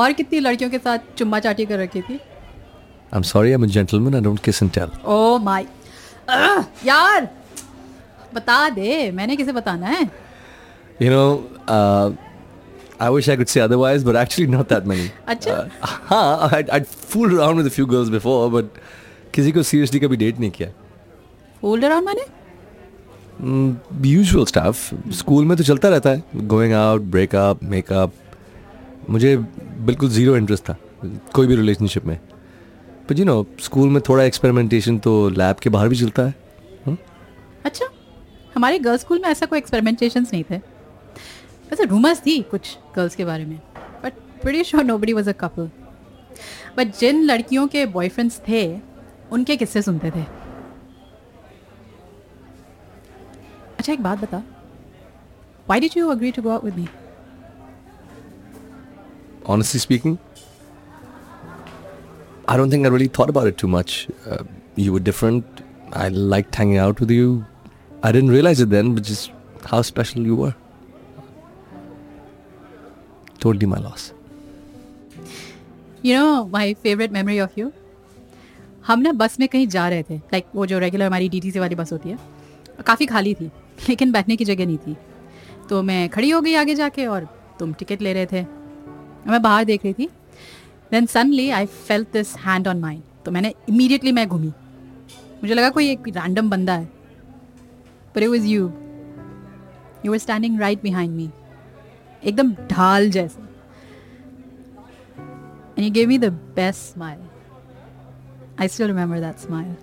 और 0.02 0.14
कितनी 0.14 0.40
लड़कियों 0.40 0.70
के 0.72 0.78
साथ 0.80 1.14
चुम्मा 1.18 1.40
चाटी 1.40 1.66
कर 1.66 1.80
रखी 1.80 2.02
थी 2.10 2.20
I'm 3.13 3.25
sorry, 3.25 3.53
I'm 3.53 3.63
a 3.63 3.67
gentleman. 3.67 4.15
I 4.15 4.21
don't 4.21 4.43
kiss 4.43 4.61
and 4.63 4.73
tell. 4.73 4.91
Oh 5.05 5.39
my 5.49 5.67
यार 6.87 7.29
बता 8.35 8.69
दे 8.77 9.11
मैंने 9.15 9.37
किसे 9.37 9.53
बताना 9.53 9.87
है 9.87 10.11
You 11.03 11.11
know, 11.11 11.29
uh, 11.77 12.13
I 13.01 13.09
wish 13.11 13.29
I 13.29 13.37
could 13.37 13.49
say 13.49 13.61
otherwise, 13.61 14.05
but 14.05 14.17
actually 14.17 14.47
not 14.47 14.69
that 14.69 14.87
many. 14.87 15.09
अच्छा? 15.29 15.57
Uh, 15.57 15.87
हाँ, 16.11 16.51
I'd, 16.53 16.71
I'd 16.71 16.87
fooled 16.87 17.33
around 17.33 17.57
with 17.57 17.67
a 17.67 17.75
few 17.79 17.87
girls 17.87 18.11
before, 18.11 18.51
but 18.51 18.79
किसी 19.35 19.53
को 19.53 19.63
seriously 19.73 20.01
कभी 20.01 20.17
date 20.17 20.41
नहीं 20.41 20.51
किया. 20.51 20.69
Hold 21.65 21.85
around 21.91 22.05
माने 22.05 22.31
यूजुअल 24.09 24.45
स्टाफ 24.47 25.11
स्कूल 25.19 25.45
में 25.45 25.57
तो 25.57 25.65
चलता 25.65 25.89
रहता 25.89 26.11
है 26.11 26.47
गोइंग 26.49 26.73
आउट 26.75 27.03
ब्रेकअप 27.15 27.63
मेकअप 27.63 28.13
मुझे 29.11 29.37
बिल्कुल 29.37 30.09
ज़ीरो 30.09 30.37
इंटरेस्ट 30.37 30.65
था 30.69 30.77
कोई 31.35 31.47
भी 31.47 31.57
रिलेशनशिप 31.57 32.05
में 32.07 32.19
बट 33.09 33.19
यू 33.19 33.25
नो 33.25 33.45
स्कूल 33.61 33.89
में 33.89 34.03
थोड़ा 34.09 34.25
एक्सपेरिमेंटेशन 34.25 34.99
तो 34.99 35.13
लैब 35.31 35.57
के 35.63 35.71
बाहर 35.71 35.89
भी 35.89 35.97
चलता 35.97 36.23
है 36.23 36.35
अच्छा 37.65 37.87
हमारे 38.55 38.79
गर्ल्स 38.79 39.01
स्कूल 39.01 39.19
में 39.19 39.29
ऐसा 39.29 39.47
कोई 39.47 39.59
एक्सपेरिमेंटेशंस 39.59 40.33
नहीं 40.33 40.45
थे। 40.51 40.57
वैसे 41.71 41.85
रूमर्स 41.85 42.21
थी 42.27 42.41
कुछ 42.51 42.77
गर्ल्स 42.97 43.15
के 43.17 43.25
बारे 43.25 43.45
में 43.45 43.57
but 44.05 44.13
pretty 44.43 44.65
sure 44.65 44.85
nobody 44.85 45.13
was 45.13 45.29
a 45.29 45.33
couple 45.41 45.71
but 46.77 46.97
जिन 46.99 47.23
लड़कियों 47.23 47.67
के 47.69 47.85
बॉयफ्रेंड्स 47.97 48.41
थे 48.49 48.63
उनके 49.33 49.57
किस्से 49.57 49.83
सुनते 49.83 50.11
थे। 50.11 50.25
अच्छा 53.79 53.93
एक 53.93 54.03
बात 54.03 54.19
बता। 54.19 54.39
Why 54.39 55.81
did 55.81 55.97
you 55.97 56.09
agree 56.11 56.31
to 56.33 56.43
go 56.43 56.51
out 56.51 56.65
with 56.65 56.77
me 56.77 56.87
honestly 59.47 59.81
speaking 59.83 60.17
i 62.53 62.57
don't 62.61 62.75
think 62.75 62.89
i 62.89 62.91
really 62.95 63.13
thought 63.19 63.31
about 63.33 63.51
it 63.51 63.57
too 63.63 63.71
much 63.75 63.93
uh, 64.31 64.43
you 64.77 64.95
were 64.95 65.05
different 65.11 65.63
i 66.05 66.09
liked 66.33 66.59
hanging 66.61 66.81
out 66.87 67.05
with 67.05 67.13
you 67.19 67.29
i 68.03 68.13
didn't 68.17 68.35
realize 68.37 68.65
it 68.65 68.71
then 68.75 68.95
but 68.97 69.07
just 69.13 69.71
how 69.71 69.81
special 69.91 70.27
you 70.31 70.37
were 70.43 70.55
totally 73.45 73.71
my 73.77 73.81
loss 73.87 74.11
you 76.05 76.19
know 76.19 76.45
my 76.53 76.73
favourite 76.83 77.13
memory 77.13 77.39
of 77.41 77.59
you 77.61 77.71
हम 78.87 79.01
ना 79.01 79.13
बस 79.19 79.39
में 79.41 79.49
कहीं 79.49 79.67
जा 79.69 79.89
रहे 79.89 80.03
थे 80.03 80.17
like 80.17 80.45
like, 80.45 80.57
वो 80.57 80.67
जो 80.67 80.79
रेगुलर 80.79 81.07
हमारी 81.07 81.29
डी 81.29 81.41
टी 81.41 81.59
वाली 81.59 81.75
बस 81.75 81.93
होती 81.93 82.11
है 82.11 82.19
काफ़ी 82.87 83.07
खाली 83.07 83.35
थी 83.35 83.51
लेकिन 83.89 84.13
बैठने 84.13 84.37
की 84.37 84.45
जगह 84.45 84.67
नहीं 84.67 84.79
थी 84.87 84.97
तो 85.69 85.83
मैं 85.83 86.09
खड़ी 86.09 86.31
हो 86.31 86.41
गई 86.41 86.55
आगे 86.55 86.75
जाके 86.75 87.07
और 87.07 87.29
तुम 87.59 87.73
टिकट 87.73 88.03
ले 88.03 88.13
रहे 88.13 88.27
थे 88.33 88.43
मैं 89.31 89.41
बाहर 89.43 89.65
देख 89.65 89.85
रही 89.85 89.95
थी 89.99 90.09
Then 90.92 91.06
suddenly 91.16 91.50
I 91.50 91.66
felt 91.66 92.12
this 92.14 92.36
hand 92.46 92.68
on 92.68 92.80
mind 92.80 93.02
तो 93.26 93.32
मैंने 93.32 93.54
इमीडिएटली 93.70 94.12
मैं 94.12 94.28
घूमी 94.28 94.54
मुझे 95.42 95.54
लगा 95.54 95.70
कोई 95.70 95.90
एक 95.92 96.08
रैंडम 96.18 96.50
बंदा 96.50 96.74
है 96.74 96.90
पर 98.16 98.24
it 98.24 98.30
was 98.30 98.46
you 98.46 98.72
you 100.06 100.12
were 100.12 100.18
standing 100.18 100.60
right 100.60 100.82
behind 100.84 101.16
me 101.16 101.30
एकदम 102.24 102.54
ढाल 102.70 103.10
जैसे 103.12 103.48
and 105.78 105.86
you 105.86 105.92
gave 105.92 106.08
me 106.08 106.18
the 106.18 106.32
best 106.32 106.94
smile. 106.94 107.22
I 108.58 108.66
still 108.66 108.88
remember 108.88 109.20
that 109.20 109.40
smile. 109.40 109.78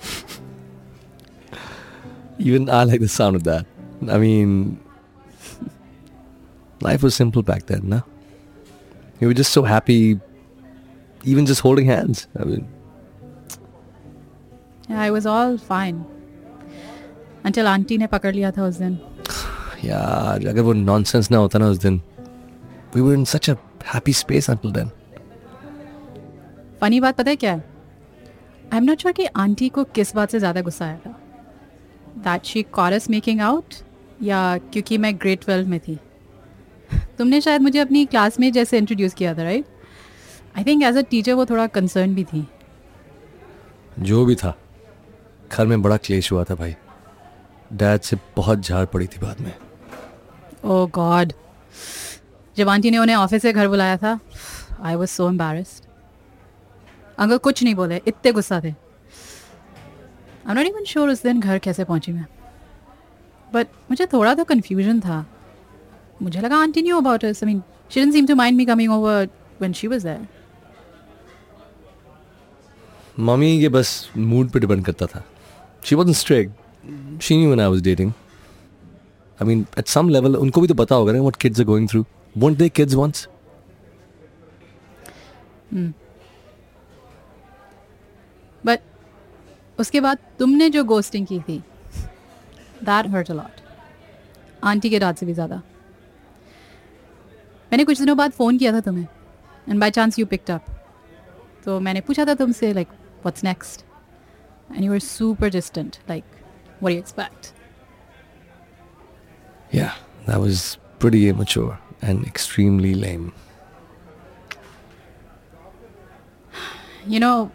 Even 2.39 2.69
I 2.69 2.85
like 2.85 3.01
the 3.01 3.09
sound 3.09 3.35
of 3.35 3.43
that. 3.43 3.65
I 4.09 4.17
mean, 4.17 4.79
life 6.79 7.03
was 7.03 7.13
simple 7.13 7.43
back 7.43 7.65
then, 7.65 7.89
no? 7.89 8.03
You 9.19 9.27
were 9.27 9.33
just 9.33 9.53
so 9.53 9.63
happy, 9.63 10.19
even 11.23 11.45
just 11.45 11.61
holding 11.61 11.85
hands. 11.87 12.27
I 12.39 12.43
mean, 12.45 12.67
Yeah, 14.89 15.01
I 15.01 15.11
was 15.11 15.25
all 15.25 15.57
fine. 15.57 16.03
Until 17.43 17.67
auntie 17.67 17.97
ने 17.97 18.07
पकड़ 18.07 18.33
लिया 18.33 18.51
था 18.51 18.65
उस 18.65 18.75
दिन 18.75 18.97
यार 19.85 20.47
अगर 20.47 20.61
वो 20.61 20.73
nonsense 20.73 21.31
ना 21.31 21.37
होता 21.37 21.59
ना 21.59 21.67
उस 21.69 21.77
दिन 21.77 22.01
we 22.95 23.01
were 23.01 23.15
in 23.15 23.25
such 23.25 23.49
a 23.49 23.57
happy 23.93 24.13
space 24.13 24.49
until 24.53 24.75
then. 24.77 24.91
Funny 26.81 26.99
बात 26.99 27.17
पता 27.17 27.29
है 27.29 27.35
क्या 27.35 27.53
है 27.53 27.63
आई 28.73 28.77
एम 28.77 28.83
नॉट 28.83 29.01
श्योर 29.01 29.13
कि 29.13 29.25
आंटी 29.25 29.69
को 29.69 29.83
किस 29.95 30.15
बात 30.15 30.31
से 30.31 30.39
ज़्यादा 30.39 30.61
गुस्सा 30.61 30.85
आया 30.85 30.97
था 31.05 31.15
that 32.23 32.45
she 32.45 32.63
caught us 32.73 33.09
making 33.09 33.41
out 33.41 33.73
या 34.23 34.41
क्योंकि 34.73 34.97
मैं 34.97 35.15
ग्रेड 35.21 35.39
ट्वेल्व 35.43 35.67
में 35.69 35.79
थी 35.79 35.97
तुमने 37.20 37.40
शायद 37.40 37.62
मुझे 37.62 37.78
अपनी 37.78 38.04
क्लास 38.06 38.38
में 38.40 38.50
जैसे 38.52 38.78
इंट्रोड्यूस 38.78 39.14
किया 39.14 39.34
था 39.34 39.42
right 39.42 39.64
I 40.58 40.64
think 40.64 40.82
as 40.82 40.96
a 40.96 41.00
teacher 41.10 41.32
वो 41.32 41.44
थोड़ा 41.46 41.66
कंसर्न 41.66 42.14
भी 42.14 42.24
थी। 42.24 42.46
जो 43.98 44.24
भी 44.24 44.34
था 44.34 44.54
घर 45.52 45.66
में 45.66 45.82
बड़ा 45.82 45.96
क्लेश 45.96 46.30
हुआ 46.32 46.44
था 46.44 46.54
भाई। 46.54 46.74
डैड 47.72 48.00
से 48.00 48.16
बहुत 48.36 48.58
झाड़ 48.58 48.84
पड़ी 48.84 49.06
थी 49.06 49.18
बाद 49.20 49.40
में। 49.40 49.52
ओ 50.64 50.86
गॉड 50.94 51.32
जब 52.56 52.68
आंटी 52.68 52.90
ने 52.90 52.98
उन्हें 52.98 53.16
ऑफ़िस 53.16 53.42
से 53.42 53.52
घर 53.52 53.68
बुलाया 53.68 53.96
था 53.96 54.18
I 54.80 54.94
was 54.94 55.10
so 55.10 55.28
embarrassed 55.28 55.84
uncle 57.18 57.38
कुछ 57.38 57.62
नहीं 57.62 57.74
बोले 57.74 58.00
इतने 58.06 58.32
गुस्सा 58.32 58.60
थे। 58.60 58.70
आई 58.70 60.54
नॉट 60.54 60.66
इवन 60.66 60.84
श्योर 60.84 61.10
उस 61.10 61.22
दिन 61.22 61.40
घर 61.40 61.58
कैसे 61.58 61.84
पहुँची 61.84 62.12
मैं। 62.12 62.26
बट 63.52 63.66
मुझे 63.90 64.06
थोड़ा 64.06 64.34
तो 64.34 64.44
कन्फ्यूज़न 64.44 65.00
था। 65.00 65.24
मुझे 66.22 66.40
लगा 66.40 66.56
aunty 66.58 66.82
knew 66.82 66.96
about 66.96 67.24
it 67.24 67.36
I 67.36 67.46
mean 67.46 67.62
she 67.90 68.00
didn't 68.00 68.12
seem 68.14 68.26
to 68.26 68.34
mind 68.34 68.56
me 68.56 68.64
coming 68.66 68.92
over 68.92 69.28
when 69.60 69.72
she 69.72 69.86
was 69.86 70.02
there 70.06 70.26
mummy 73.18 73.50
ये 73.50 73.68
बस 73.68 73.90
मूड 74.16 74.50
पे 74.50 74.58
डिपेंड 74.60 74.84
करता 74.84 75.06
था। 75.06 75.22
She 75.84 75.94
was 75.96 76.12
strict 76.18 77.22
she 77.22 77.36
knew 77.36 77.46
when 77.46 77.60
I 77.60 77.68
was 77.68 77.82
dating 77.82 78.12
I 79.38 79.46
mean 79.48 79.66
at 79.78 79.86
some 79.88 80.08
level 80.08 80.36
उनको 80.36 80.60
भी 80.60 80.68
तो 80.68 80.74
पता 80.74 80.94
होगा 80.94 81.12
ना 81.12 81.20
what 81.20 81.36
kids 81.42 81.60
are 81.60 81.66
going 81.66 81.88
through 81.88 82.04
won't 82.34 82.56
they 82.58 82.68
kids 82.68 82.94
once 82.94 83.26
but 88.64 88.80
उसके 89.78 90.00
बाद 90.00 90.18
तुमने 90.38 90.68
जो 90.70 90.84
गोस्टिंग 90.84 91.26
की 91.26 91.38
थी 91.40 91.58
that 92.84 93.06
hurt 93.10 93.30
a 93.30 93.34
lot 93.34 93.60
aunty 94.64 94.90
के 94.90 94.98
डांट 94.98 95.16
से 95.18 95.26
भी 95.26 95.32
ज़्यादा। 95.34 95.60
मैंने 97.71 97.83
कुछ 97.85 97.99
दिनों 97.99 98.17
बाद 98.17 98.31
फ़ोन 98.31 98.57
किया 98.57 98.73
था 98.73 98.79
तुम्हें 98.87 99.07
and 99.69 99.79
by 99.79 99.91
chance 99.91 100.19
you 100.19 100.25
picked 100.33 100.51
up 100.51 100.65
तो 101.65 101.79
मैंने 101.79 102.01
पूछा 102.07 102.25
था 102.25 102.33
तुमसे 102.41 102.73
like 102.73 102.87
what's 103.25 103.43
next 103.43 103.85
and 104.75 104.83
you 104.83 104.93
are 104.93 104.99
super 104.99 105.49
distant 105.49 105.97
like 106.09 106.23
what 106.81 106.91
you 106.91 106.99
expect 106.99 107.53
Yeah, 109.73 109.95
that 110.25 110.39
was 110.41 110.59
pretty 110.99 111.21
immature 111.29 111.71
and 112.09 112.27
extremely 112.27 112.91
lame. 112.99 113.23
you 117.07 117.19
know, 117.19 117.51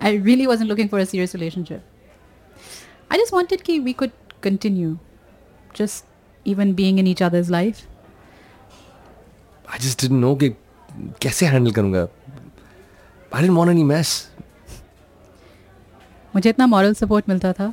I 0.00 0.12
really 0.14 0.46
wasn't 0.46 0.68
looking 0.68 0.88
for 0.88 0.98
a 0.98 1.06
serious 1.06 1.34
relationship. 1.34 1.82
I 3.10 3.16
just 3.16 3.32
wanted 3.32 3.62
कि 3.64 3.82
we 3.84 3.92
could 3.94 4.12
continue, 4.40 4.98
just 5.74 6.04
even 6.46 6.72
being 6.74 6.98
in 6.98 7.06
each 7.06 7.22
other's 7.22 7.50
life. 7.50 7.86
I 9.81 9.87
just 9.87 10.01
डिट 10.01 10.11
know 10.11 10.35
कि 10.35 10.49
कैसे 11.21 11.45
handle 11.45 11.71
करूँगा। 11.71 12.01
I 13.35 13.41
don't 13.41 13.53
want 13.57 13.71
any 13.71 13.83
mess 13.83 14.09
मुझे 16.33 16.49
इतना 16.49 16.65
moral 16.67 16.93
support 16.93 17.29
मिलता 17.29 17.51
था। 17.53 17.71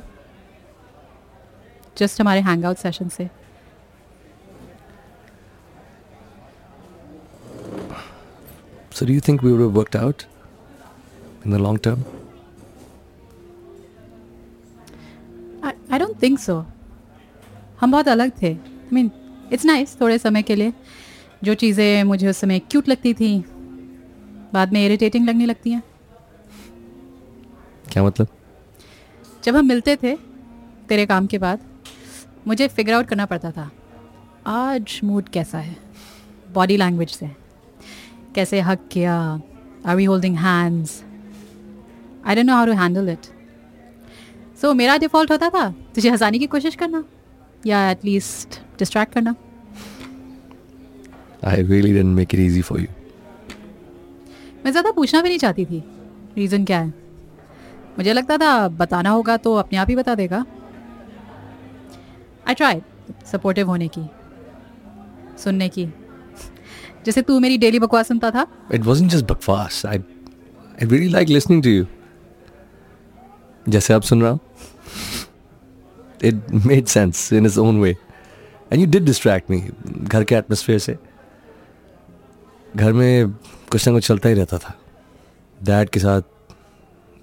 just 1.97 2.21
हमारे 2.21 2.41
hang 2.41 2.65
out 2.65 2.77
session 2.77 3.09
से 3.09 3.29
so 8.93 9.05
do 9.05 9.13
you 9.13 9.21
think 9.27 9.43
we 9.43 9.51
work 9.51 9.95
out 9.97 10.23
in 11.45 11.51
the 11.51 11.59
long 11.61 11.79
term 11.83 12.03
I 15.63 15.99
don't 15.99 16.21
think 16.23 16.39
so 16.39 16.63
हम 17.81 17.91
बहुत 17.91 18.07
अलग 18.07 18.31
थे। 18.41 18.47
आई 18.47 18.89
मीन 18.93 19.11
इट्स 19.53 19.65
नाइस 19.65 19.99
थोड़े 20.01 20.17
समय 20.17 20.41
के 20.43 20.55
लिए। 20.55 20.73
जो 21.41 21.53
चीज़ें 21.53 22.03
मुझे 22.03 22.27
उस 22.29 22.37
समय 22.37 22.59
क्यूट 22.61 22.89
लगती 22.89 23.13
थी 23.13 23.37
बाद 24.53 24.73
में 24.73 24.85
इरिटेटिंग 24.85 25.27
लगने 25.27 25.45
लगती 25.45 25.71
हैं। 25.71 25.81
क्या 27.91 28.03
मतलब? 28.03 28.27
जब 29.43 29.55
हम 29.55 29.65
मिलते 29.65 29.95
थे 29.95 30.15
तेरे 30.89 31.05
काम 31.05 31.27
के 31.27 31.37
बाद 31.37 31.59
मुझे 32.47 32.67
फिगर 32.67 32.93
आउट 32.93 33.05
करना 33.07 33.25
पड़ता 33.25 33.51
था 33.51 33.69
आज 34.47 34.99
मूड 35.03 35.29
कैसा 35.29 35.57
है? 35.57 35.75
बॉडी 36.53 36.77
लैंग्वेज 36.77 37.09
से। 37.09 37.29
कैसे 38.35 38.59
हक 38.61 38.87
किया? 38.91 39.17
Are 39.85 39.95
we 39.95 40.05
holding 40.05 40.37
hands 40.37 41.03
I 42.25 42.35
don't 42.35 42.45
know 42.45 42.53
how 42.53 42.65
to 42.65 42.73
handle 42.73 43.09
it 43.09 43.25
so 44.61 44.73
मेरा 44.73 44.97
डिफ़ॉल्ट 44.97 45.31
होता 45.31 45.49
था 45.49 45.69
तुझे 45.95 46.09
हंसाने 46.09 46.39
की 46.39 46.47
कोशिश 46.47 46.75
करना 46.75 47.03
या 47.65 47.89
एटलीस्ट 47.91 48.59
डिस्ट्रैक्ट 48.79 49.13
करना। 49.13 49.35
I 51.43 51.63
really 51.63 51.93
don't 51.93 52.15
make 52.15 52.35
it 52.35 52.41
easy 52.41 52.61
for 52.61 52.79
you 52.79 52.87
मैं 54.65 54.71
ज़्यादा 54.71 54.91
पूछना 54.91 55.21
भी 55.21 55.29
नहीं 55.29 55.39
चाहती 55.39 55.65
थी। 55.65 55.83
रीज़न 56.37 56.65
क्या 56.65 56.79
है? 56.79 56.93
मुझे 57.97 58.13
लगता 58.13 58.37
था 58.37 58.67
बताना 58.69 59.09
होगा 59.09 59.35
तो 59.37 59.53
अपने 59.55 59.77
आप 59.79 59.89
ही 59.89 59.95
बता 59.95 60.15
देगा। 60.15 60.45
आई 62.47 62.53
ट्राई 62.53 62.81
सपोर्टिव 63.31 63.67
होने 63.67 63.87
की। 63.87 64.01
सुनने 65.43 65.69
की। 65.69 65.85
जैसे 67.05 67.21
तू 67.21 67.39
मेरी 67.39 67.57
डेली 67.57 67.79
बकवास 67.79 68.07
सुनता 68.07 68.31
था। 68.31 68.45
इट 68.73 68.81
वॉज़ 68.83 69.03
जस्ट 69.05 69.25
बकवास. 69.25 69.85
I 69.85 69.97
I 69.97 70.87
really 70.87 71.07
like 71.09 71.29
listening 71.29 71.63
to 71.63 71.69
you 71.69 71.85
जैसे 73.65 73.93
आप 73.93 74.01
सुन 74.01 74.21
रहा 74.21 74.31
हूँ। 74.31 74.39
It 76.23 76.51
made 76.65 76.85
sense 76.87 77.31
in 77.33 77.45
his 77.45 77.59
own 77.59 77.79
way 77.81 77.89
and 78.71 78.81
you 78.81 78.87
did 78.87 79.05
distract 79.05 79.51
me 79.51 79.63
घर 80.03 80.23
के 80.23 80.35
एटमोसफेयर 80.35 80.79
से। 80.79 80.97
घर 82.75 82.93
में 82.93 83.31
कुछ 83.71 83.87
ना 83.87 83.93
कुछ 83.93 84.07
चलता 84.07 84.29
ही 84.29 84.35
रहता 84.35 84.57
था। 84.57 84.79
डैड 85.63 85.89
के 85.89 85.99
साथ 85.99 86.21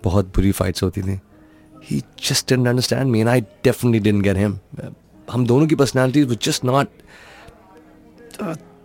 बहुत 0.04 0.26
बुरी 0.26 0.52
फाइट्स 0.52 0.82
होती 0.82 1.02
थी। 1.02 1.20
He 1.84 2.00
just 2.00 2.48
didn't 2.48 2.68
understand 2.68 3.10
me 3.10 3.20
and 3.20 3.28
I 3.28 3.40
definitely 3.40 4.00
didn't 4.00 4.22
get 4.22 4.36
him 4.36 4.58
हम 5.30 5.46
दोनों 5.46 5.66
की 5.66 5.74
पर्सनालिटीज 5.74 6.28
वो 6.28 6.34
जस्ट 6.34 6.64
नॉट 6.64 6.88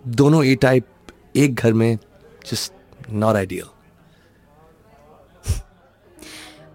दोनों 0.08 0.43
ए 0.43 0.56
टाइप 0.56 0.88
एक 1.36 1.56
घर 1.56 1.74
में 1.74 1.97
जस्ट 2.52 2.74
नॉट 3.10 3.36
आइडियल 3.36 3.65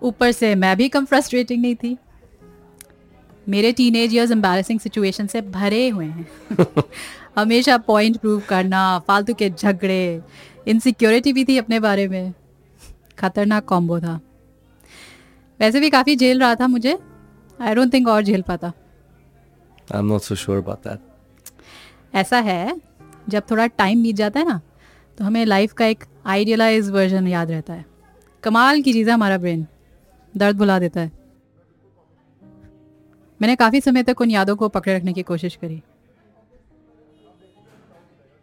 ऊपर 0.03 0.33
से 0.33 0.55
मैं 0.55 0.77
भी 0.77 0.89
कम 0.89 1.05
फ्रस्ट्रेटिंग 1.05 1.63
नहीं 1.63 1.75
थी। 1.75 1.97
मेरे 3.49 3.73
टीनेज 3.73 4.15
ईयर्स 4.15 4.31
एम्बैरेसिंग 4.31 4.81
सिचुएशन 4.81 5.27
से 5.27 5.41
भरे 5.41 5.89
हुए 5.89 6.07
हैं। 6.07 6.29
हमेशा 7.37 7.77
पॉइंट 7.79 8.17
प्रूव 8.17 8.43
करना 8.49 8.99
फालतू 8.99 9.35
के 9.35 9.51
झगड़े 9.51 10.23
इनसिक्योरिटी 10.69 11.33
भी 11.33 11.45
थी 11.45 11.57
अपने 11.59 11.81
बारे 11.81 12.07
में। 12.09 12.33
खतरनाक 13.19 13.65
कॉम्बो 13.65 13.99
था। 14.01 14.21
वैसे 15.61 15.81
भी 15.81 15.91
काफ़ी 15.91 16.17
झेल 16.17 16.41
रहा 16.41 16.55
था 16.55 16.67
मुझे। 16.67 16.99
आई 17.61 17.75
डोंट 17.75 17.93
थिंक 17.93 18.09
और 18.09 18.23
झेल 18.23 18.43
पाता। 18.43 18.73
I 19.89 19.99
am 19.99 20.07
not 20.07 20.21
so 20.21 20.35
sure 20.35 20.59
about 20.59 20.89
that 20.89 22.15
ऐसा 22.15 22.39
है 22.39 22.77
जब 23.29 23.43
थोड़ा 23.51 23.67
टाइम 23.67 24.03
बीत 24.03 24.17
जाता 24.17 24.41
है 24.41 24.47
ना 24.49 24.61
तो 25.19 25.25
हमें 25.25 25.45
लाइफ 25.45 25.73
का 25.73 25.87
एक 25.87 26.05
आइडियलाइज 26.27 26.91
वर्जन 26.91 27.27
याद 27.29 27.51
रहता 27.51 27.73
है। 27.73 27.85
कमाल 28.43 28.83
की 28.83 28.93
चीज़ 28.93 29.09
है 29.09 29.15
हमारा 29.15 29.39
ब्रेन 29.39 29.67
दर्द 30.35 30.57
भुला 30.57 30.79
देता 30.79 31.01
है। 31.01 31.11
मैंने 33.41 33.57
काफ़ी 33.57 33.81
समय 33.81 34.03
तक 34.03 34.21
उन 34.21 34.31
यादों 34.31 34.57
को 34.57 34.69
पकड़े 34.69 34.97
रखने 34.97 35.13
की 35.13 35.23
कोशिश 35.23 35.57
करी। 35.57 35.83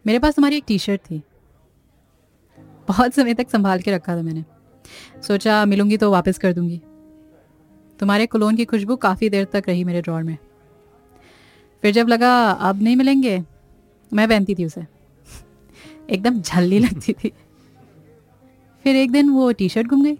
मेरे 0.07 0.19
पास 0.19 0.35
तुम्हारी 0.35 0.57
एक 0.57 0.63
टी 0.67 0.77
शर्ट 0.77 1.01
थी। 1.01 1.21
बहुत 2.87 3.13
समय 3.13 3.33
तक 3.33 3.49
संभाल 3.49 3.81
के 3.81 3.91
रखा 3.91 4.17
था 4.17 4.21
मैंने। 4.21 4.43
सोचा 5.21 5.65
मिलूँगी 5.65 5.97
तो 5.97 6.11
वापस 6.11 6.37
कर 6.37 6.53
दूँगी। 6.53 6.81
तुम्हारे 7.99 8.25
कुलोन 8.25 8.55
की 8.55 8.65
खुशबू 8.65 8.95
काफ़ी 8.95 9.29
देर 9.29 9.45
तक 9.45 9.63
रही 9.67 9.83
मेरे 9.83 10.01
ड्रॉर 10.01 10.23
में। 10.23 10.37
फिर 11.81 11.93
जब 11.93 12.07
लगा, 12.07 12.51
अब 12.51 12.81
नहीं 12.81 12.95
मिलेंगे, 12.95 13.43
मैं 14.13 14.29
पहनती 14.29 14.55
थी 14.55 14.65
उसे। 14.65 14.81
एकदम 16.09 16.41
झल्ली 16.41 16.79
लगती 16.79 17.13
थी। 17.13 17.31
फिर 18.83 18.95
एक 18.95 19.11
दिन 19.11 19.29
वो 19.29 19.51
टी 19.51 19.69
शर्ट 19.69 19.87
गुम 19.87 20.03
गई। 20.03 20.15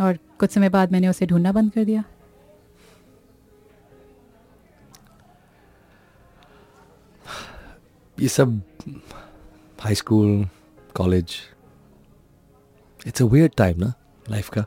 और 0.00 0.18
कुछ 0.38 0.50
समय 0.50 0.68
बाद 0.68 0.92
मैंने 0.92 1.08
उसे 1.08 1.26
ढूंढना 1.26 1.52
बंद 1.52 1.72
कर 1.72 1.84
दिया। 1.84 2.04
ये 8.18 8.28
सब 8.28 8.60
high 9.80 9.94
school 9.94 10.48
college 10.94 11.34
it's 13.06 13.22
a 13.22 13.24
weird 13.24 13.56
time 13.56 13.78
ना 13.78 13.92
लाइफ 14.30 14.48
का। 14.48 14.64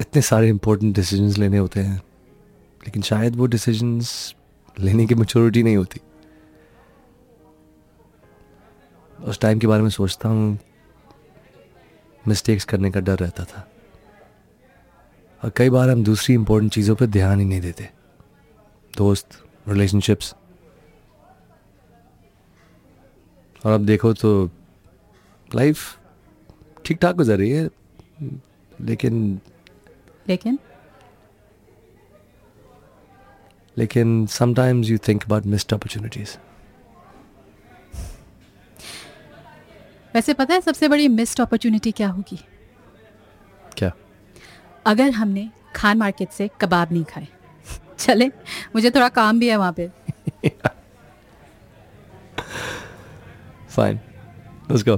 इतने 0.00 0.22
सारे 0.22 0.48
इम्पोर्टेंट 0.48 0.94
डिसीजंस 0.96 1.38
लेने 1.38 1.58
होते 1.58 1.80
हैं, 1.80 1.96
लेकिन 2.80 3.02
शायद 3.02 3.36
वो 3.36 3.46
डिसीजंस 3.46 4.34
लेने 4.76 5.06
की 5.06 5.14
मेच्योरिटी 5.14 5.62
नहीं 5.62 5.76
होती। 5.76 6.00
उस 9.24 9.40
टाइम 9.40 9.58
के 9.58 9.66
बारे 9.66 9.82
में 9.82 9.90
सोचता 9.90 10.28
हूँ 10.28 10.58
मिस्टेक्स 12.24 12.64
करने 12.64 12.90
का 12.90 13.00
डर 13.00 13.18
रहता 13.18 13.44
था। 13.44 13.68
और 15.42 15.52
कई 15.56 15.70
बार 15.70 15.90
हम 15.90 16.04
दूसरी 16.04 16.34
इंपॉर्टेंट 16.34 16.72
चीज़ों 16.72 16.96
पर 16.96 17.06
ध्यान 17.06 17.40
ही 17.40 17.46
नहीं 17.46 17.60
देते। 17.60 17.88
दोस्त 18.94 19.42
रिलेशनशिप्स 19.68 20.34
और 23.64 23.72
अब 23.72 23.86
देखो 23.86 24.12
तो 24.12 24.50
लाइफ 25.54 25.98
ठीक 26.84 26.98
ठाक 26.98 27.16
गुजर 27.16 27.38
रही 27.38 27.50
है 27.50 27.68
लेकिन 28.80 29.40
लेकिन? 30.28 30.58
लेकिन 33.78 34.26
sometimes 34.26 34.90
you 34.90 34.98
think 34.98 35.24
about 35.24 35.46
missed 35.46 35.74
opportunities 35.74 36.36
वैसे 40.14 40.34
पता 40.34 40.54
है 40.54 40.60
सबसे 40.60 40.88
बड़ी 40.88 41.08
मिस्ड 41.08 41.40
अपॉर्चुनिटी 41.40 41.92
क्या 41.92 42.08
होगी? 42.08 42.44
क्या? 43.78 43.92
अगर 44.86 45.10
हमने 45.10 45.50
खान 45.76 45.98
मार्केट 45.98 46.30
से 46.30 46.50
कबाब 46.60 46.92
नहीं 46.92 47.04
खाए। 47.04 47.28
चले 47.98 48.28
मुझे 48.74 48.90
थोड़ा 48.90 49.08
काम 49.08 49.38
भी 49.38 49.48
है 49.48 49.56
वहाँ 49.56 49.72
पे। 49.72 49.90
फाइन 53.76 53.96
लेट्स 54.70 54.84
गो 54.88 54.96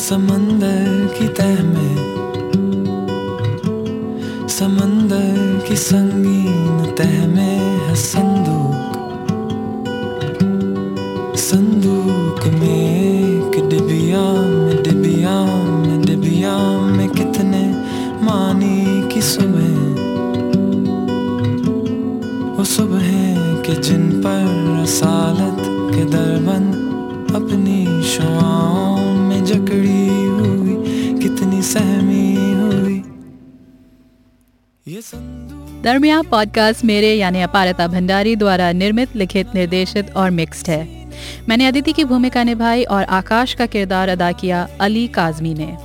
समंदर 0.00 0.86
की 1.18 1.26
तह 1.38 1.62
में 1.64 1.96
समंदर 4.50 5.36
की 5.68 5.76
संगीन 5.76 6.94
तह 6.98 7.14
में 7.26 7.60
है 7.80 7.94
संदूक 8.02 8.76
संदूक 11.40 12.46
में 12.54 12.79
रसालत 24.90 25.58
के 25.94 26.04
दरबंद 26.04 26.72
अपनी 27.34 28.02
शुआओं 28.02 29.14
में 29.14 29.44
जकड़ी 29.44 30.24
हुई, 30.26 30.74
कितनी 31.18 31.62
सहमी 31.62 32.34
हुई। 32.60 32.96
ये 34.86 35.02
दरमिया 35.82 36.22
पॉडकास्ट 36.22 36.84
मेरे 36.84 37.14
यानी 37.14 37.42
अपारता 37.42 37.86
भंडारी 37.86 38.36
द्वारा 38.36 38.72
निर्मित, 38.72 39.16
लिखित, 39.16 39.54
निर्देशित 39.54 40.10
और 40.16 40.30
मिक्स्ड 40.30 40.70
है। 40.70 41.08
मैंने 41.48 41.66
अदिति 41.66 41.92
की 41.92 42.04
भूमिका 42.04 42.42
निभाई 42.42 42.84
और 42.84 43.04
आकाश 43.04 43.54
का 43.54 43.66
किरदार 43.66 44.08
अदा 44.08 44.32
किया 44.32 44.68
अली 44.80 45.08
काजमी 45.08 45.54
ने। 45.54 45.76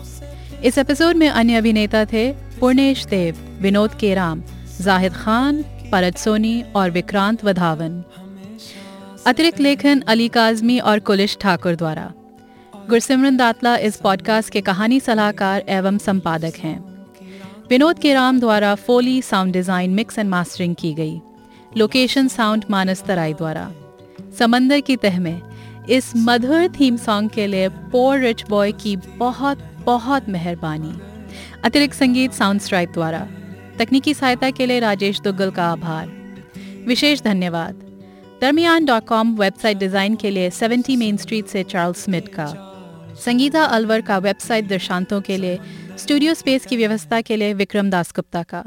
इस 0.63 0.77
एपिसोड 0.77 1.15
में 1.15 1.29
अन्य 1.29 1.55
अभिनेता 1.55 2.05
थे 2.05 2.31
पूर्णेश 2.59 3.05
देव, 3.05 3.35
विनोद 3.61 3.91
केराम, 3.99 4.43
जाहिद 4.81 5.13
खान, 5.13 5.63
परत 5.91 6.17
सोनी 6.17 6.63
और 6.75 6.91
विक्रांत 6.91 7.45
वधावन। 7.45 8.03
अतिरिक्त 9.25 9.59
लेखन 9.59 10.01
अली 10.01 10.27
काजमी 10.27 10.77
और 10.79 10.99
कुलिश 10.99 11.35
ठाकुर 11.41 11.75
द्वारा। 11.75 12.03
गुरसिमरन 12.89 13.37
दातला 13.37 13.75
इस 13.77 13.95
पॉडकास्ट 13.97 14.49
के 14.49 14.61
कहानी 14.61 14.99
सलाहकार 14.99 15.63
एवं 15.67 15.97
संपादक 15.97 16.57
हैं। 16.57 16.77
विनोद 17.69 17.99
केराम 17.99 18.39
द्वारा 18.39 18.73
foley 18.75 19.21
sound 19.21 19.53
design 19.53 19.93
mix 19.93 20.19
and 20.19 20.29
mastering 20.29 20.75
की 20.75 20.93
गई। 20.93 21.19
लोकेशन 21.77 22.27
साउंड 22.27 22.65
मानस 22.69 23.03
तराई 23.03 23.33
द्वारा। 23.33 23.71
समंदर 24.39 24.79
की 24.79 24.95
तह 24.95 25.19
में 25.19 25.41
इस 25.89 26.11
मधुर 26.17 26.67
थीम 26.79 26.97
सॉन्ग 26.97 27.31
के 27.31 27.47
लिए 27.47 27.69
पोर 27.69 28.19
रिच 28.19 28.43
बॉय 28.49 28.71
की 28.73 28.95
बहुत 29.17 29.63
बहुत 29.85 30.29
मेहरबानी। 30.29 30.93
अतिरिक्त 31.63 31.95
संगीत 31.95 32.33
साउंड 32.33 32.61
स्ट्राइप 32.61 32.91
द्वारा। 32.93 33.27
तकनीकी 33.79 34.13
सहायता 34.13 34.49
के 34.49 34.65
लिए 34.65 34.79
राजेश 34.79 35.21
दुग्गल 35.21 35.51
का 35.51 35.71
आभार। 35.71 36.11
विशेष 36.87 37.21
धन्यवाद। 37.21 37.84
दरमियान 38.41 38.85
डॉट 38.85 39.05
कॉम 39.05 39.35
वेबसाइट 39.35 39.77
डिज़ाइन 39.77 40.15
के 40.15 40.29
लिए 40.29 40.49
70 40.49 40.97
मेन 40.97 41.17
स्ट्रीट 41.17 41.47
से 41.47 41.63
चार्ल्स 41.63 42.03
स्मिथ 42.03 42.21
का। 42.21 42.47
संगीता 43.25 43.63
अलवर 43.63 44.01
का 44.01 44.17
वेबसाइट 44.17 44.67
दर्शांतों 44.67 45.21
के 45.21 45.37
लिए, 45.37 45.59
स्टूडियो 45.97 46.33
स्पेस 46.33 46.65
की 46.65 46.77
व्यवस्था 46.77 47.21
के 47.21 47.35
लिए 47.35 47.53
विक्रम 47.53 47.89
दास 47.89 48.11
गुप्ता 48.15 48.43
का। 48.43 48.63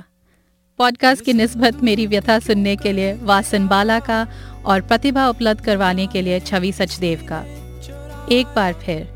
पॉडकास्ट 0.79 1.25
की 1.25 1.33
नस्बत 1.33 1.83
मेरी 1.83 2.07
व्यथा 2.07 2.39
सुनने 2.39 2.75
के 2.77 2.93
लिए 2.93 3.13
वासन 3.23 3.67
बाला 3.69 3.99
का 4.01 4.27
और 4.65 4.81
प्रतिभा 4.81 5.29
उपलब्ध 5.29 5.61
करवाने 5.61 6.07
के 6.07 6.23
लिए 6.23 6.41
छवि 6.41 6.73
सचदेव 6.73 7.27
का। 7.29 7.45
एक 8.33 8.47
बार 8.47 8.73
फिर, 8.73 9.07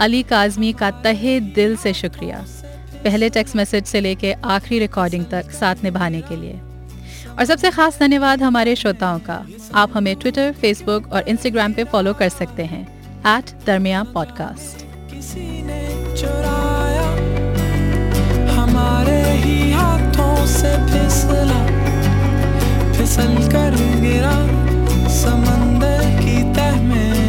अली 0.00 0.22
काजमी 0.22 0.72
का 0.72 0.90
तहे 0.90 1.38
दिल 1.40 1.76
से 1.76 1.92
शुक्रिया। 1.92 2.44
पहले 3.04 3.30
टेक्स्ट 3.30 3.56
मैसेज 3.56 3.84
से 3.84 4.00
लेके 4.00 4.32
आखिरी 4.32 4.78
रिकॉर्डिंग 4.78 5.24
तक 5.24 5.50
साथ 5.50 5.84
निभाने 5.84 6.20
के 6.20 6.36
लिए। 6.36 6.60
और 7.38 7.44
सबसे 7.44 7.70
खास 7.70 7.98
धन्यवाद 7.98 8.42
हमारे 8.42 8.74
श्रोताओं 8.76 9.18
का। 9.20 9.44
आप 9.74 9.90
हमें 9.94 10.14
ट्विटर 10.16 10.52
फेसबुक 10.52 11.12
और 11.12 11.28
इंस्टाग्राम 11.28 11.72
पे 11.72 11.84
फॉलो 11.84 12.12
कर 12.14 12.28
सकते 12.30 12.64
हैं। 12.64 12.82
एट 13.28 13.50
दरमिया 13.66 14.02
पॉडकास्ट 14.14 14.84
किसी 15.10 15.62
ने 15.62 15.80
चुराया, 16.16 17.08
हमारे 18.52 19.20
ही 19.38 19.72
हाथों 19.72 20.46
से 20.46 20.72
फिसला, 20.86 21.60
फिसल 22.92 23.34
कर 23.48 23.76
गिरा, 24.00 24.36
समंदर 25.14 26.00
की 26.20 26.38
तह 26.54 26.82
में। 26.82 27.21